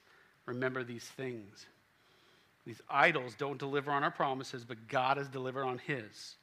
[0.47, 1.66] remember these things.
[2.64, 6.36] These idols don't deliver on our promises, but God has delivered on His.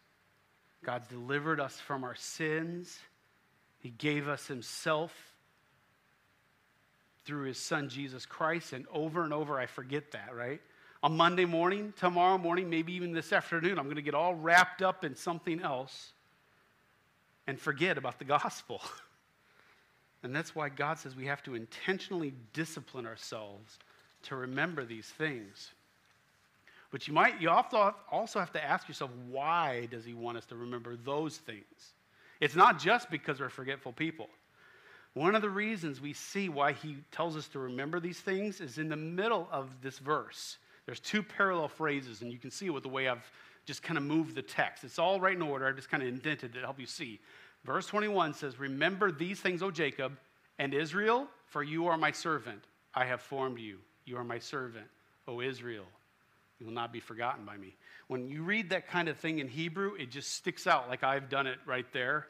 [0.84, 3.00] God's delivered us from our sins
[3.80, 5.14] he gave us Himself
[7.26, 8.74] through His Son, Jesus Christ.
[8.74, 10.62] And over and over, I forget that, right?
[11.02, 14.82] On Monday morning, tomorrow morning, maybe even this afternoon, I'm going to get all wrapped
[14.82, 16.12] up in something else
[17.48, 18.82] and forget about the gospel.
[20.24, 23.80] and that's why God says we have to intentionally discipline ourselves
[24.24, 25.72] to remember these things.
[26.92, 30.56] But you might you also have to ask yourself why does he want us to
[30.56, 31.94] remember those things?
[32.40, 34.30] It's not just because we're forgetful people.
[35.14, 38.78] One of the reasons we see why he tells us to remember these things is
[38.78, 40.58] in the middle of this verse.
[40.86, 43.30] There's two parallel phrases, and you can see it with the way I've
[43.66, 44.84] just kind of moved the text.
[44.84, 45.68] It's all right in order.
[45.68, 47.20] I've just kind of indented it to help you see.
[47.66, 50.18] Verse 21 says, Remember these things, O Jacob
[50.58, 52.64] and Israel, for you are my servant.
[52.96, 53.80] I have formed you.
[54.10, 54.88] You are my servant,
[55.28, 55.86] O Israel.
[56.60, 57.76] You will not be forgotten by me.
[58.08, 61.30] When you read that kind of thing in Hebrew, it just sticks out like I've
[61.30, 62.26] done it right there.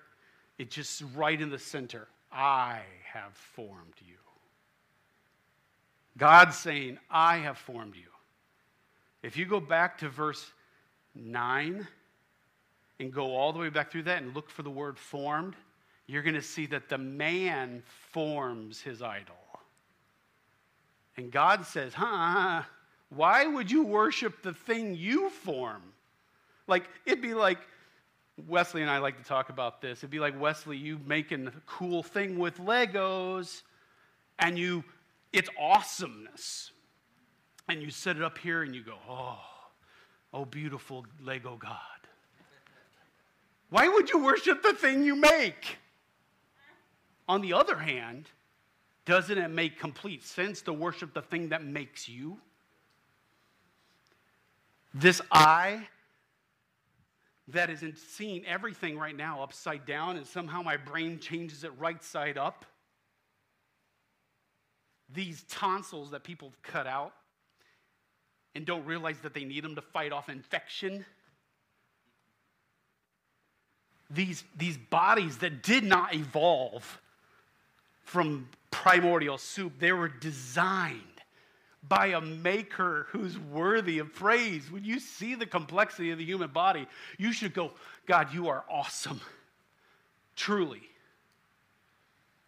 [0.58, 2.10] It's just right in the center.
[2.34, 2.82] I
[3.14, 4.18] have formed you.
[6.18, 8.10] God's saying, I have formed you.
[9.24, 10.52] If you go back to verse
[11.16, 11.88] 9
[13.00, 15.56] and go all the way back through that and look for the word formed,
[16.08, 19.38] you're going to see that the man forms his idol.
[21.20, 22.62] And God says, huh,
[23.10, 25.82] why would you worship the thing you form?
[26.66, 27.58] Like, it'd be like,
[28.48, 30.00] Wesley and I like to talk about this.
[30.00, 33.64] It'd be like, Wesley, you making a cool thing with Legos,
[34.40, 34.82] and you,
[35.34, 36.72] it's awesomeness.
[37.68, 39.40] And you set it up here and you go, oh,
[40.34, 41.76] oh, beautiful Lego God.
[43.72, 45.80] Why would you worship the thing you make?
[47.28, 48.30] On the other hand,
[49.10, 52.38] doesn't it make complete sense to worship the thing that makes you?
[54.94, 55.88] This eye
[57.48, 62.04] that is seeing everything right now upside down, and somehow my brain changes it right
[62.04, 62.66] side up.
[65.12, 67.14] These tonsils that people cut out
[68.54, 71.04] and don't realize that they need them to fight off infection.
[74.12, 77.02] These, these bodies that did not evolve
[78.10, 81.04] from primordial soup, they were designed
[81.88, 84.72] by a maker who's worthy of praise.
[84.72, 86.88] When you see the complexity of the human body,
[87.20, 87.72] you should go,
[88.08, 89.22] God, you are awesome.
[90.36, 90.82] Truly.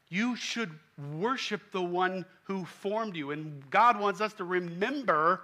[0.10, 0.72] You should
[1.14, 3.30] worship the one who formed you.
[3.30, 5.42] And God wants us to remember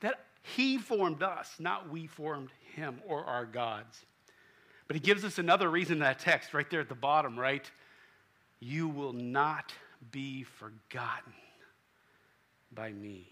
[0.00, 4.04] that He formed us, not we formed Him or our gods.
[4.86, 7.68] But He gives us another reason in that text right there at the bottom, right?
[8.60, 9.72] You will not
[10.10, 11.32] be forgotten
[12.72, 13.28] by me.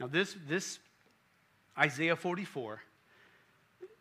[0.00, 0.78] Now, this, this
[1.78, 2.80] Isaiah 44,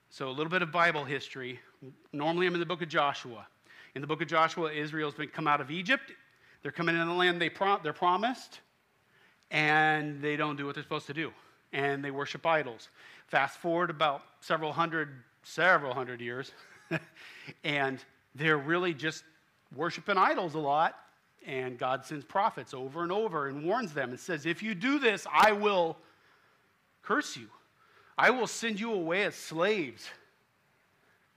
[0.09, 1.59] so a little bit of Bible history.
[2.11, 3.47] Normally, I'm in the book of Joshua.
[3.95, 6.11] In the book of Joshua, Israel's been come out of Egypt.
[6.61, 8.61] They're coming into the land they prom- they're promised,
[9.51, 11.31] and they don't do what they're supposed to do,
[11.73, 12.89] and they worship idols.
[13.27, 15.09] Fast forward about several hundred,
[15.43, 16.51] several hundred years,
[17.63, 18.03] and
[18.35, 19.23] they're really just
[19.75, 20.95] worshiping idols a lot.
[21.45, 24.97] And God sends prophets over and over and warns them and says, If you do
[24.97, 25.97] this, I will
[27.01, 27.47] curse you.
[28.17, 30.07] I will send you away as slaves.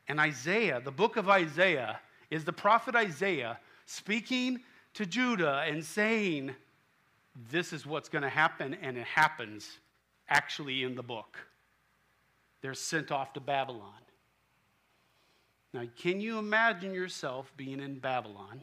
[0.09, 1.99] And Isaiah, the book of Isaiah,
[2.31, 4.61] is the prophet Isaiah speaking
[4.95, 6.55] to Judah and saying,
[7.51, 9.79] This is what's going to happen, and it happens
[10.29, 11.37] actually in the book.
[12.63, 14.06] They're sent off to Babylon.
[15.73, 18.63] Now, can you imagine yourself being in Babylon?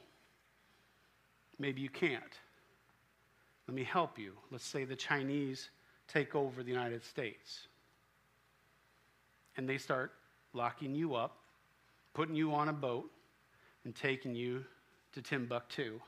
[1.59, 2.23] Maybe you can't.
[3.67, 4.33] Let me help you.
[4.51, 5.69] Let's say the Chinese
[6.07, 7.67] take over the United States.
[9.55, 10.13] And they start
[10.53, 11.37] locking you up,
[12.13, 13.09] putting you on a boat,
[13.85, 14.63] and taking you
[15.13, 15.99] to Timbuktu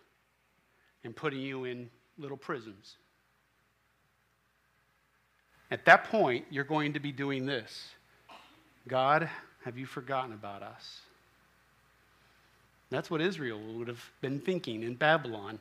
[1.03, 2.97] and putting you in little prisons.
[5.71, 7.89] At that point, you're going to be doing this
[8.87, 9.29] God,
[9.65, 11.01] have you forgotten about us?
[12.91, 15.57] That's what Israel would have been thinking in Babylon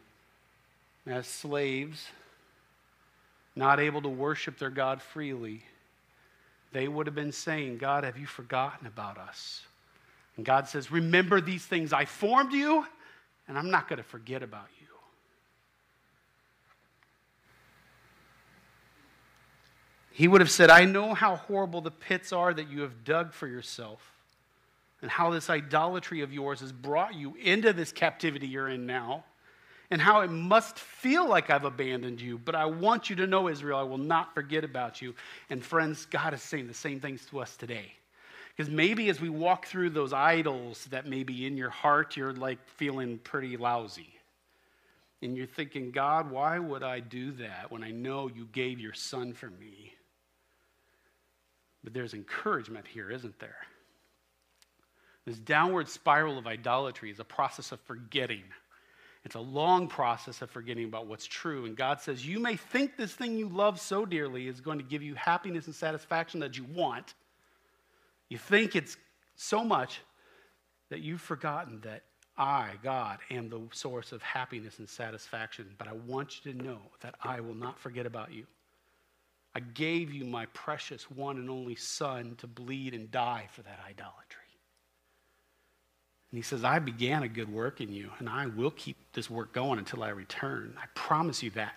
[1.07, 2.07] as slaves,
[3.57, 5.63] not able to worship their God freely.
[6.73, 9.63] They would have been saying, God, have you forgotten about us?
[10.37, 11.95] And God says, Remember these things.
[11.95, 12.85] I formed you,
[13.49, 14.74] and I'm not going to forget about you.
[20.17, 23.33] He would have said, I know how horrible the pits are that you have dug
[23.33, 24.01] for yourself,
[25.03, 29.25] and how this idolatry of yours has brought you into this captivity you're in now,
[29.91, 32.39] and how it must feel like I've abandoned you.
[32.39, 35.17] But I want you to know, Israel, I will not forget about you.
[35.51, 37.93] And friends, God is saying the same things to us today.
[38.57, 42.65] Because maybe as we walk through those idols that maybe in your heart you're like
[42.77, 44.15] feeling pretty lousy.
[45.23, 48.93] And you're thinking, God, why would I do that when I know you gave your
[48.93, 49.93] son for me?
[51.85, 53.59] But there's encouragement here, isn't there?
[55.27, 58.43] This downward spiral of idolatry is a process of forgetting.
[59.25, 61.65] It's a long process of forgetting about what's true.
[61.67, 64.85] And God says, You may think this thing you love so dearly is going to
[64.85, 67.15] give you happiness and satisfaction that you want,
[68.29, 68.97] you think it's
[69.37, 70.01] so much
[70.91, 72.03] that you've forgotten that
[72.37, 75.71] I, God, am the source of happiness and satisfaction.
[75.79, 78.47] But I want you to know that I will not forget about you.
[79.55, 83.79] I gave you my precious one and only Son to bleed and die for that
[83.87, 84.41] idolatry.
[86.31, 89.31] And he says, I began a good work in you, and I will keep this
[89.31, 90.75] work going until I return.
[90.77, 91.75] I promise you that.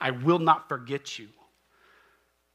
[0.00, 1.28] I will not forget you.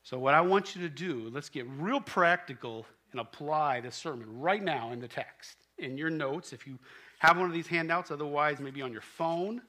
[0.03, 4.39] So, what I want you to do, let's get real practical and apply this sermon
[4.41, 6.78] right now in the text, in your notes, if you
[7.19, 9.61] have one of these handouts, otherwise, maybe on your phone.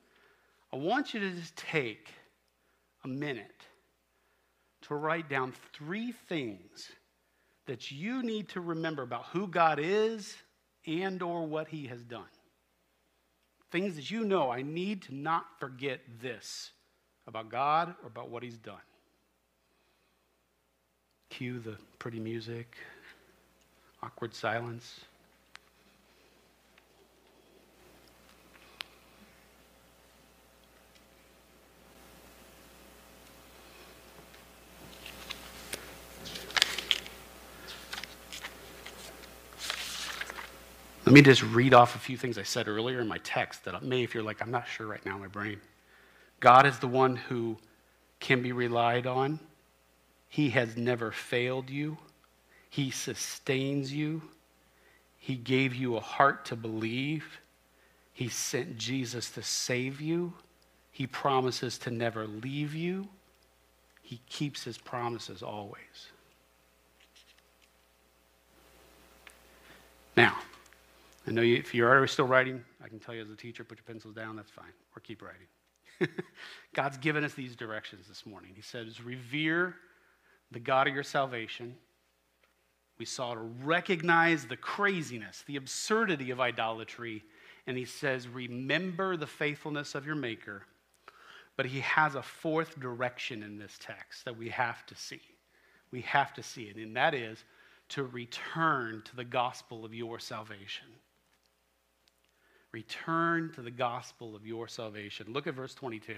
[0.73, 2.09] I want you to just take
[3.05, 3.63] a minute
[4.83, 6.91] to write down three things
[7.67, 10.37] that you need to remember about who God is
[10.87, 12.23] and or what he has done.
[13.73, 16.71] Things that you know I need to not forget this
[17.27, 18.77] about God or about what he's done.
[21.31, 22.77] Cue the pretty music
[24.03, 25.01] awkward silence.
[41.07, 43.81] Let me just read off a few things I said earlier in my text that
[43.85, 45.61] may, if you're like, I'm not sure right now my brain.
[46.41, 47.57] God is the one who
[48.19, 49.39] can be relied on.
[50.29, 51.97] He has never failed you.
[52.69, 54.21] He sustains you.
[55.17, 57.39] He gave you a heart to believe.
[58.13, 60.33] He sent Jesus to save you.
[60.91, 63.07] He promises to never leave you.
[64.03, 66.11] He keeps his promises always.
[70.17, 70.37] Now,
[71.27, 73.65] I know you, if you're already still writing, I can tell you as a teacher,
[73.65, 75.47] put your pencils down, that's fine, or keep writing.
[76.75, 78.53] God's given us these directions this morning.
[78.55, 79.75] He says, revere
[80.53, 81.75] the God of your salvation
[82.99, 87.23] we saw to recognize the craziness, the absurdity of idolatry.
[87.67, 90.63] And he says, Remember the faithfulness of your Maker.
[91.57, 95.23] But he has a fourth direction in this text that we have to see.
[95.91, 97.45] We have to see it, and that is
[97.91, 100.89] to return to the gospel of your salvation.
[102.77, 105.33] Return to the gospel of your salvation.
[105.33, 106.13] Look at verse 22.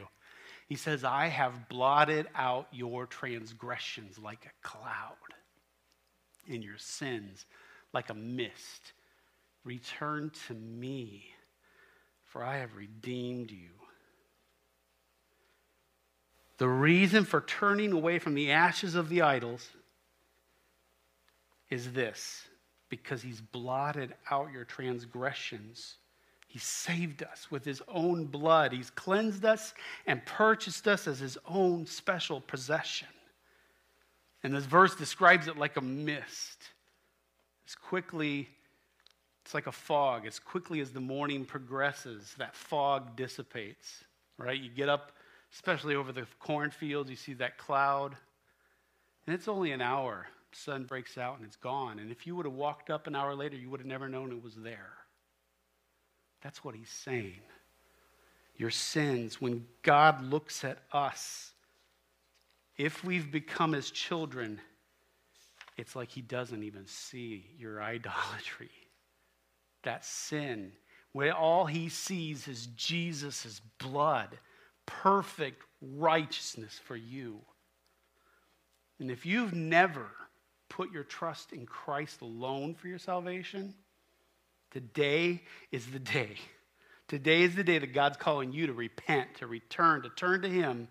[0.67, 5.15] He says, I have blotted out your transgressions like a cloud,
[6.51, 7.47] and your sins
[7.95, 8.93] like a mist.
[9.63, 11.27] Return to me,
[12.25, 13.71] for I have redeemed you.
[16.57, 19.71] The reason for turning away from the ashes of the idols
[21.71, 22.49] is this
[22.89, 25.99] because he's blotted out your transgressions.
[26.49, 28.73] He saved us with his own blood.
[28.73, 29.75] He's cleansed us
[30.07, 33.09] and purchased us as his own special possession.
[34.43, 36.63] And this verse describes it like a mist.
[37.67, 38.49] As quickly,
[39.45, 40.27] it's like a fog.
[40.27, 44.05] As quickly as the morning progresses, that fog dissipates,
[44.39, 44.59] right?
[44.59, 45.13] You get up,
[45.53, 48.17] especially over the cornfields, you see that cloud.
[49.27, 50.27] And it's only an hour.
[50.53, 51.99] The sun breaks out and it's gone.
[51.99, 54.33] And if you would have walked up an hour later, you would have never known
[54.33, 54.98] it was there.
[56.43, 57.41] That's what he's saying.
[58.57, 61.53] Your sins, when God looks at us,
[62.77, 64.61] if we've become his children,
[65.77, 68.71] it's like he doesn't even see your idolatry.
[69.85, 70.73] That sin,
[71.13, 74.39] where all he sees is Jesus' blood,
[74.87, 77.41] perfect righteousness for you.
[78.99, 80.07] And if you've never
[80.69, 83.75] put your trust in Christ alone for your salvation,
[84.71, 85.43] today
[85.73, 86.37] is the day.
[87.09, 90.49] Today is the day that God's calling you to repent, to return, to turn to
[90.49, 90.89] Him,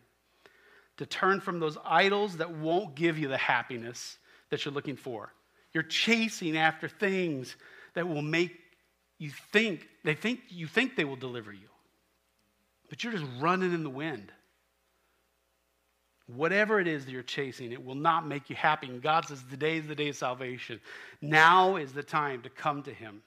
[0.98, 4.18] to turn from those idols that won't give you the happiness
[4.50, 5.32] that you're looking for.
[5.74, 7.56] You're chasing after things
[7.94, 8.58] that will make
[9.20, 11.70] you think, they think you think they will deliver you.
[12.90, 14.32] But you're just running in the wind.
[16.28, 18.88] Whatever it is that you're chasing, it will not make you happy.
[18.88, 20.80] And God says, Today is the day of salvation.
[21.22, 23.22] Now is the time to come to Him.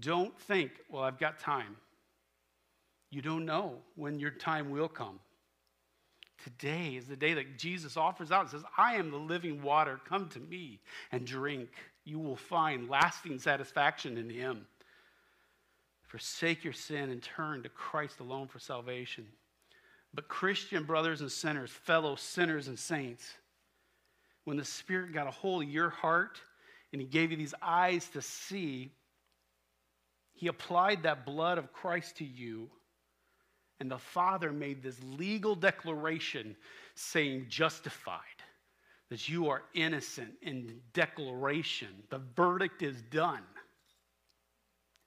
[0.00, 1.76] Don't think, Well, I've got time.
[3.10, 5.18] You don't know when your time will come.
[6.44, 9.98] Today is the day that Jesus offers out and says, I am the living water.
[10.08, 10.78] Come to me
[11.10, 11.68] and drink.
[12.04, 14.66] You will find lasting satisfaction in Him.
[16.02, 19.26] Forsake your sin and turn to Christ alone for salvation.
[20.14, 23.30] But, Christian brothers and sinners, fellow sinners and saints,
[24.44, 26.40] when the Spirit got a hold of your heart
[26.92, 28.90] and He gave you these eyes to see,
[30.38, 32.70] He applied that blood of Christ to you.
[33.80, 36.54] And the Father made this legal declaration
[36.94, 38.20] saying, justified,
[39.10, 41.88] that you are innocent in declaration.
[42.10, 43.42] The verdict is done.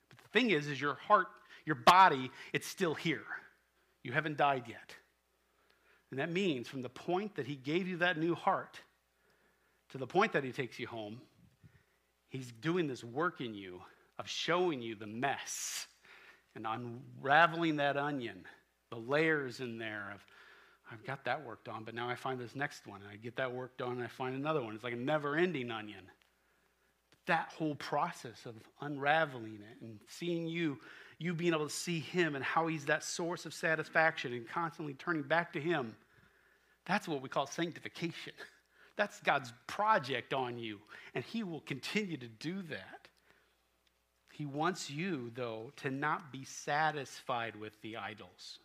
[0.10, 1.28] But the thing is, is your heart,
[1.66, 3.24] your body, it's still here.
[4.04, 4.94] You haven't died yet.
[6.10, 8.82] And that means from the point that he gave you that new heart
[9.92, 11.22] to the point that he takes you home,
[12.28, 13.82] he's doing this work in you
[14.20, 15.88] of showing you the mess
[16.56, 18.46] and unraveling that onion,
[18.90, 20.26] the layers in there of,
[20.92, 23.38] I've got that worked on, but now I find this next one, and I get
[23.38, 24.76] that worked on, and I find another one.
[24.76, 26.04] It's like a never ending onion.
[27.28, 30.80] That whole process of unraveling it and seeing you
[31.22, 34.96] you being able to see Him and how He's that source of satisfaction and constantly
[34.96, 35.96] turning back to Him.
[36.88, 38.34] That's what we call sanctification.
[38.98, 40.80] That's God's project on you,
[41.14, 43.01] and He will continue to do that.
[44.42, 48.58] He wants you, though, to not be satisfied with the idols.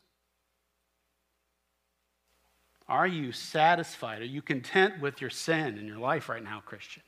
[2.88, 4.22] Are you satisfied?
[4.22, 7.02] Are you content with your sin in your life right now, Christian?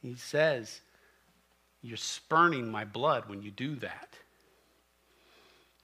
[0.00, 0.80] He says,
[1.82, 4.16] you're spurning my blood when you do that.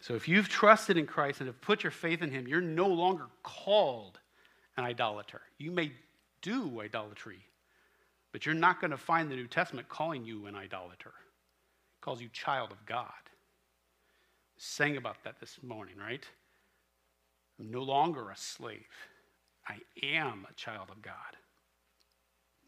[0.01, 2.89] So if you've trusted in Christ and have put your faith in Him, you're no
[2.89, 4.19] longer called
[4.79, 5.43] an idolater.
[5.59, 5.93] You may
[6.41, 7.41] do idolatry,
[8.33, 11.13] but you're not going to find the New Testament calling you an idolater.
[12.01, 13.11] Calls you child of God.
[14.57, 16.25] Sang about that this morning, right?
[17.59, 18.87] I'm no longer a slave.
[19.69, 21.15] I am a child of God.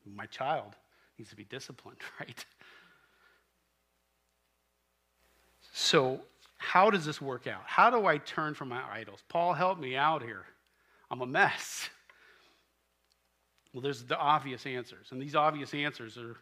[0.05, 0.77] My child
[1.19, 2.45] needs to be disciplined, right?
[5.73, 6.21] So,
[6.59, 7.63] how does this work out?
[7.67, 9.21] How do I turn from my idols?
[9.29, 10.45] Paul, help me out here.
[11.11, 11.89] I'm a mess.
[13.73, 16.37] Well, there's the obvious answers, and these obvious answers are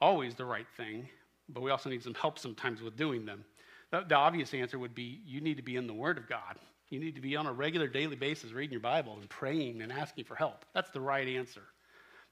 [0.00, 1.08] always the right thing,
[1.48, 3.44] but we also need some help sometimes with doing them.
[3.90, 6.56] The, the obvious answer would be you need to be in the Word of God.
[6.90, 9.92] You need to be on a regular daily basis reading your Bible and praying and
[9.92, 10.64] asking for help.
[10.74, 11.62] That's the right answer.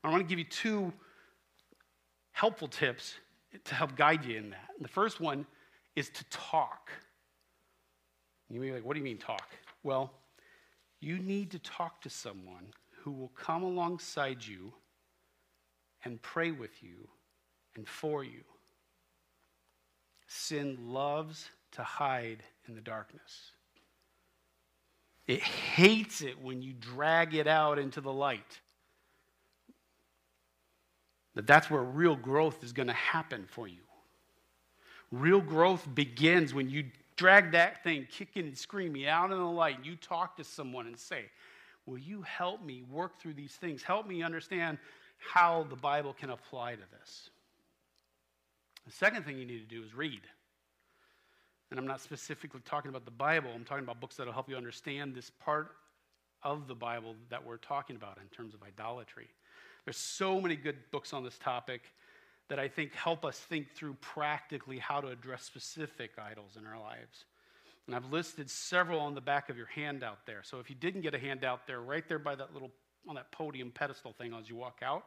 [0.04, 0.92] I want to give you two
[2.32, 3.14] helpful tips
[3.64, 4.68] to help guide you in that.
[4.80, 5.46] The first one
[5.94, 6.90] is to talk.
[8.48, 9.48] You may be like, what do you mean talk?
[9.82, 10.12] Well,
[11.00, 14.72] you need to talk to someone who will come alongside you
[16.04, 17.08] and pray with you
[17.74, 18.42] and for you.
[20.34, 23.50] Sin loves to hide in the darkness.
[25.26, 28.60] It hates it when you drag it out into the light.
[31.34, 33.82] That that's where real growth is going to happen for you.
[35.10, 36.84] Real growth begins when you
[37.16, 40.86] drag that thing kicking and screaming out in the light and you talk to someone
[40.86, 41.26] and say,
[41.84, 43.82] Will you help me work through these things?
[43.82, 44.78] Help me understand
[45.18, 47.28] how the Bible can apply to this.
[48.86, 50.22] The second thing you need to do is read.
[51.70, 54.48] And I'm not specifically talking about the Bible, I'm talking about books that will help
[54.48, 55.72] you understand this part
[56.42, 59.28] of the Bible that we're talking about in terms of idolatry.
[59.84, 61.82] There's so many good books on this topic
[62.48, 66.78] that I think help us think through practically how to address specific idols in our
[66.78, 67.24] lives.
[67.86, 70.42] And I've listed several on the back of your handout there.
[70.42, 72.70] So if you didn't get a handout there, right there by that little
[73.08, 75.04] on that podium pedestal thing as you walk out,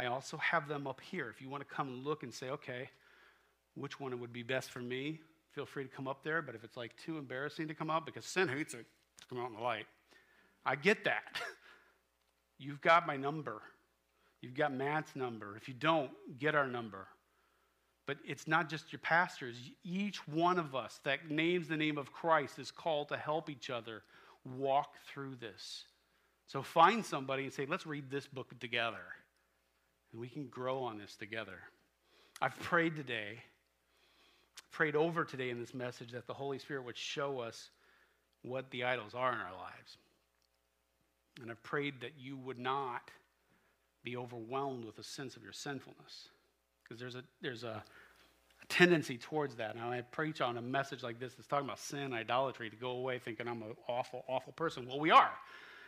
[0.00, 1.28] I also have them up here.
[1.28, 2.88] If you want to come and look and say, okay,
[3.74, 5.20] which one would be best for me,
[5.52, 6.40] feel free to come up there.
[6.40, 8.86] But if it's like too embarrassing to come up because sin hates it
[9.28, 9.84] come out in the light,
[10.64, 11.38] I get that.
[12.58, 13.60] You've got my number.
[14.40, 15.54] You've got Matt's number.
[15.54, 17.06] If you don't, get our number.
[18.06, 19.56] But it's not just your pastors.
[19.84, 23.68] Each one of us that names the name of Christ is called to help each
[23.68, 24.02] other
[24.56, 25.84] walk through this.
[26.46, 28.96] So find somebody and say, let's read this book together.
[30.12, 31.58] And we can grow on this together.
[32.42, 33.38] I've prayed today,
[34.70, 37.70] prayed over today in this message that the Holy Spirit would show us
[38.42, 39.98] what the idols are in our lives.
[41.40, 43.10] And I've prayed that you would not
[44.02, 46.28] be overwhelmed with a sense of your sinfulness.
[46.82, 47.82] Because there's a, there's a,
[48.62, 49.76] a, tendency towards that.
[49.76, 52.92] Now, I preach on a message like this that's talking about sin, idolatry, to go
[52.92, 54.86] away thinking I'm an awful, awful person.
[54.86, 55.30] Well, we are.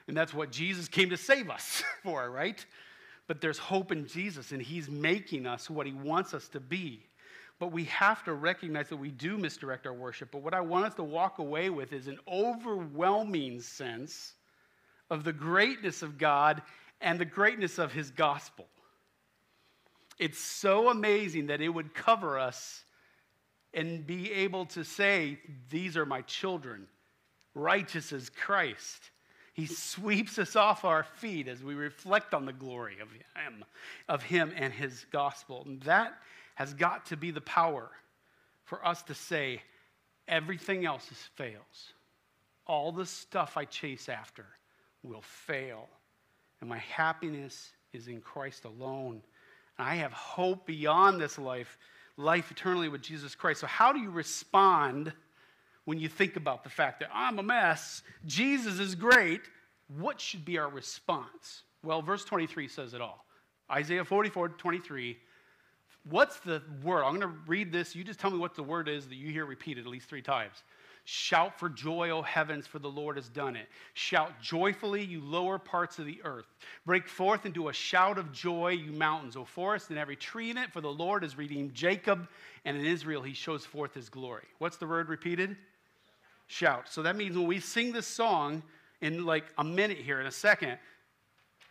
[0.09, 2.64] And that's what Jesus came to save us for, right?
[3.27, 7.07] But there's hope in Jesus, and He's making us what He wants us to be.
[7.59, 10.31] But we have to recognize that we do misdirect our worship.
[10.33, 14.35] But what I want us to walk away with is an overwhelming sense
[15.11, 16.62] of the greatness of God
[17.01, 18.66] and the greatness of his gospel.
[20.18, 22.83] It's so amazing that it would cover us
[23.73, 25.39] and be able to say,
[25.70, 26.89] These are my children,
[27.55, 29.11] righteous as Christ.
[29.53, 33.64] He sweeps us off our feet as we reflect on the glory of him,
[34.09, 35.62] of him and his gospel.
[35.66, 36.14] And that
[36.55, 37.90] has got to be the power
[38.64, 39.62] for us to say,
[40.26, 41.92] everything else fails.
[42.66, 44.46] All the stuff I chase after
[45.03, 45.88] will fail
[46.62, 49.20] and my happiness is in Christ alone.
[49.76, 51.76] And I have hope beyond this life,
[52.16, 53.61] life eternally with Jesus Christ.
[53.61, 55.12] So, how do you respond
[55.85, 58.03] when you think about the fact that I'm a mess?
[58.26, 59.43] Jesus is great.
[59.99, 61.62] What should be our response?
[61.83, 63.24] Well, verse 23 says it all.
[63.70, 65.18] Isaiah 44 23.
[66.09, 67.05] What's the word?
[67.05, 67.95] I'm going to read this.
[67.95, 70.22] You just tell me what the word is that you hear repeated at least three
[70.22, 70.62] times.
[71.05, 73.68] Shout for joy, O heavens, for the Lord has done it.
[73.95, 76.47] Shout joyfully, you lower parts of the earth.
[76.87, 80.59] Break forth into a shout of joy, you mountains, O forest, and every tree in
[80.59, 82.28] it, for the Lord has redeemed Jacob,
[82.64, 84.45] and in Israel he shows forth his glory.
[84.59, 85.57] What's the word repeated?
[86.53, 86.88] Shout.
[86.90, 88.62] So that means when we sing this song
[89.00, 90.76] in like a minute here, in a second,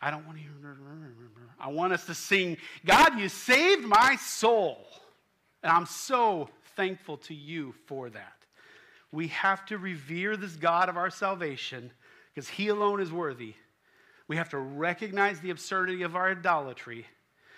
[0.01, 0.51] I don't want to hear.
[1.59, 4.88] I want us to sing, God, you saved my soul.
[5.61, 8.34] And I'm so thankful to you for that
[9.11, 11.91] we have to revere this God of our salvation
[12.34, 13.53] because he alone is worthy.
[14.27, 17.05] We have to recognize the absurdity of our idolatry.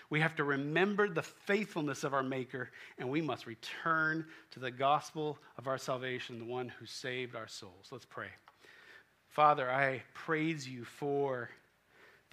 [0.09, 4.71] We have to remember the faithfulness of our Maker, and we must return to the
[4.71, 7.87] gospel of our salvation, the one who saved our souls.
[7.91, 8.27] Let's pray.
[9.29, 11.49] Father, I praise you for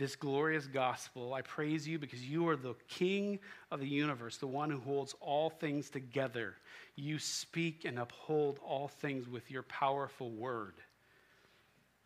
[0.00, 1.34] this glorious gospel.
[1.34, 3.38] I praise you because you are the King
[3.70, 6.56] of the universe, the one who holds all things together.
[6.96, 10.74] You speak and uphold all things with your powerful word.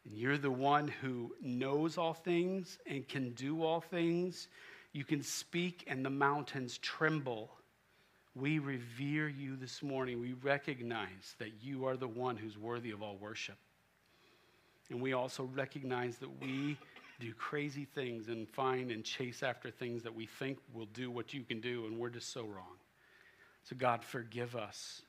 [0.04, 4.48] And you're the one who knows all things and can do all things.
[4.94, 7.50] You can speak and the mountains tremble.
[8.36, 10.20] We revere you this morning.
[10.20, 13.56] We recognize that you are the one who's worthy of all worship.
[14.90, 16.78] And we also recognize that we
[17.18, 21.34] do crazy things and find and chase after things that we think will do what
[21.34, 22.76] you can do, and we're just so wrong.
[23.64, 25.02] So, God, forgive us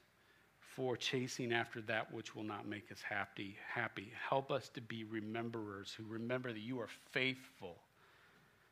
[0.59, 3.57] for chasing after that which will not make us happy.
[3.71, 4.11] Happy.
[4.29, 7.77] Help us to be rememberers who remember that you are faithful.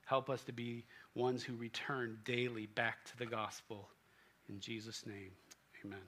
[0.06, 0.84] Help us to be
[1.16, 3.90] ones who return daily back to the gospel.
[4.50, 5.32] In Jesus' name,
[5.84, 6.00] amen.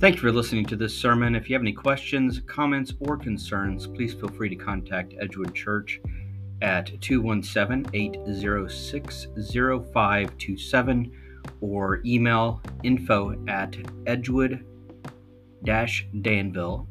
[0.00, 1.34] Thank you for listening to this sermon.
[1.34, 6.00] If you have any questions, comments, or concerns, please feel free to contact Edgewood Church
[6.60, 11.12] at 217 806 0527
[11.60, 13.76] or email info at
[14.06, 14.64] edgewood
[15.64, 16.84] danville.org.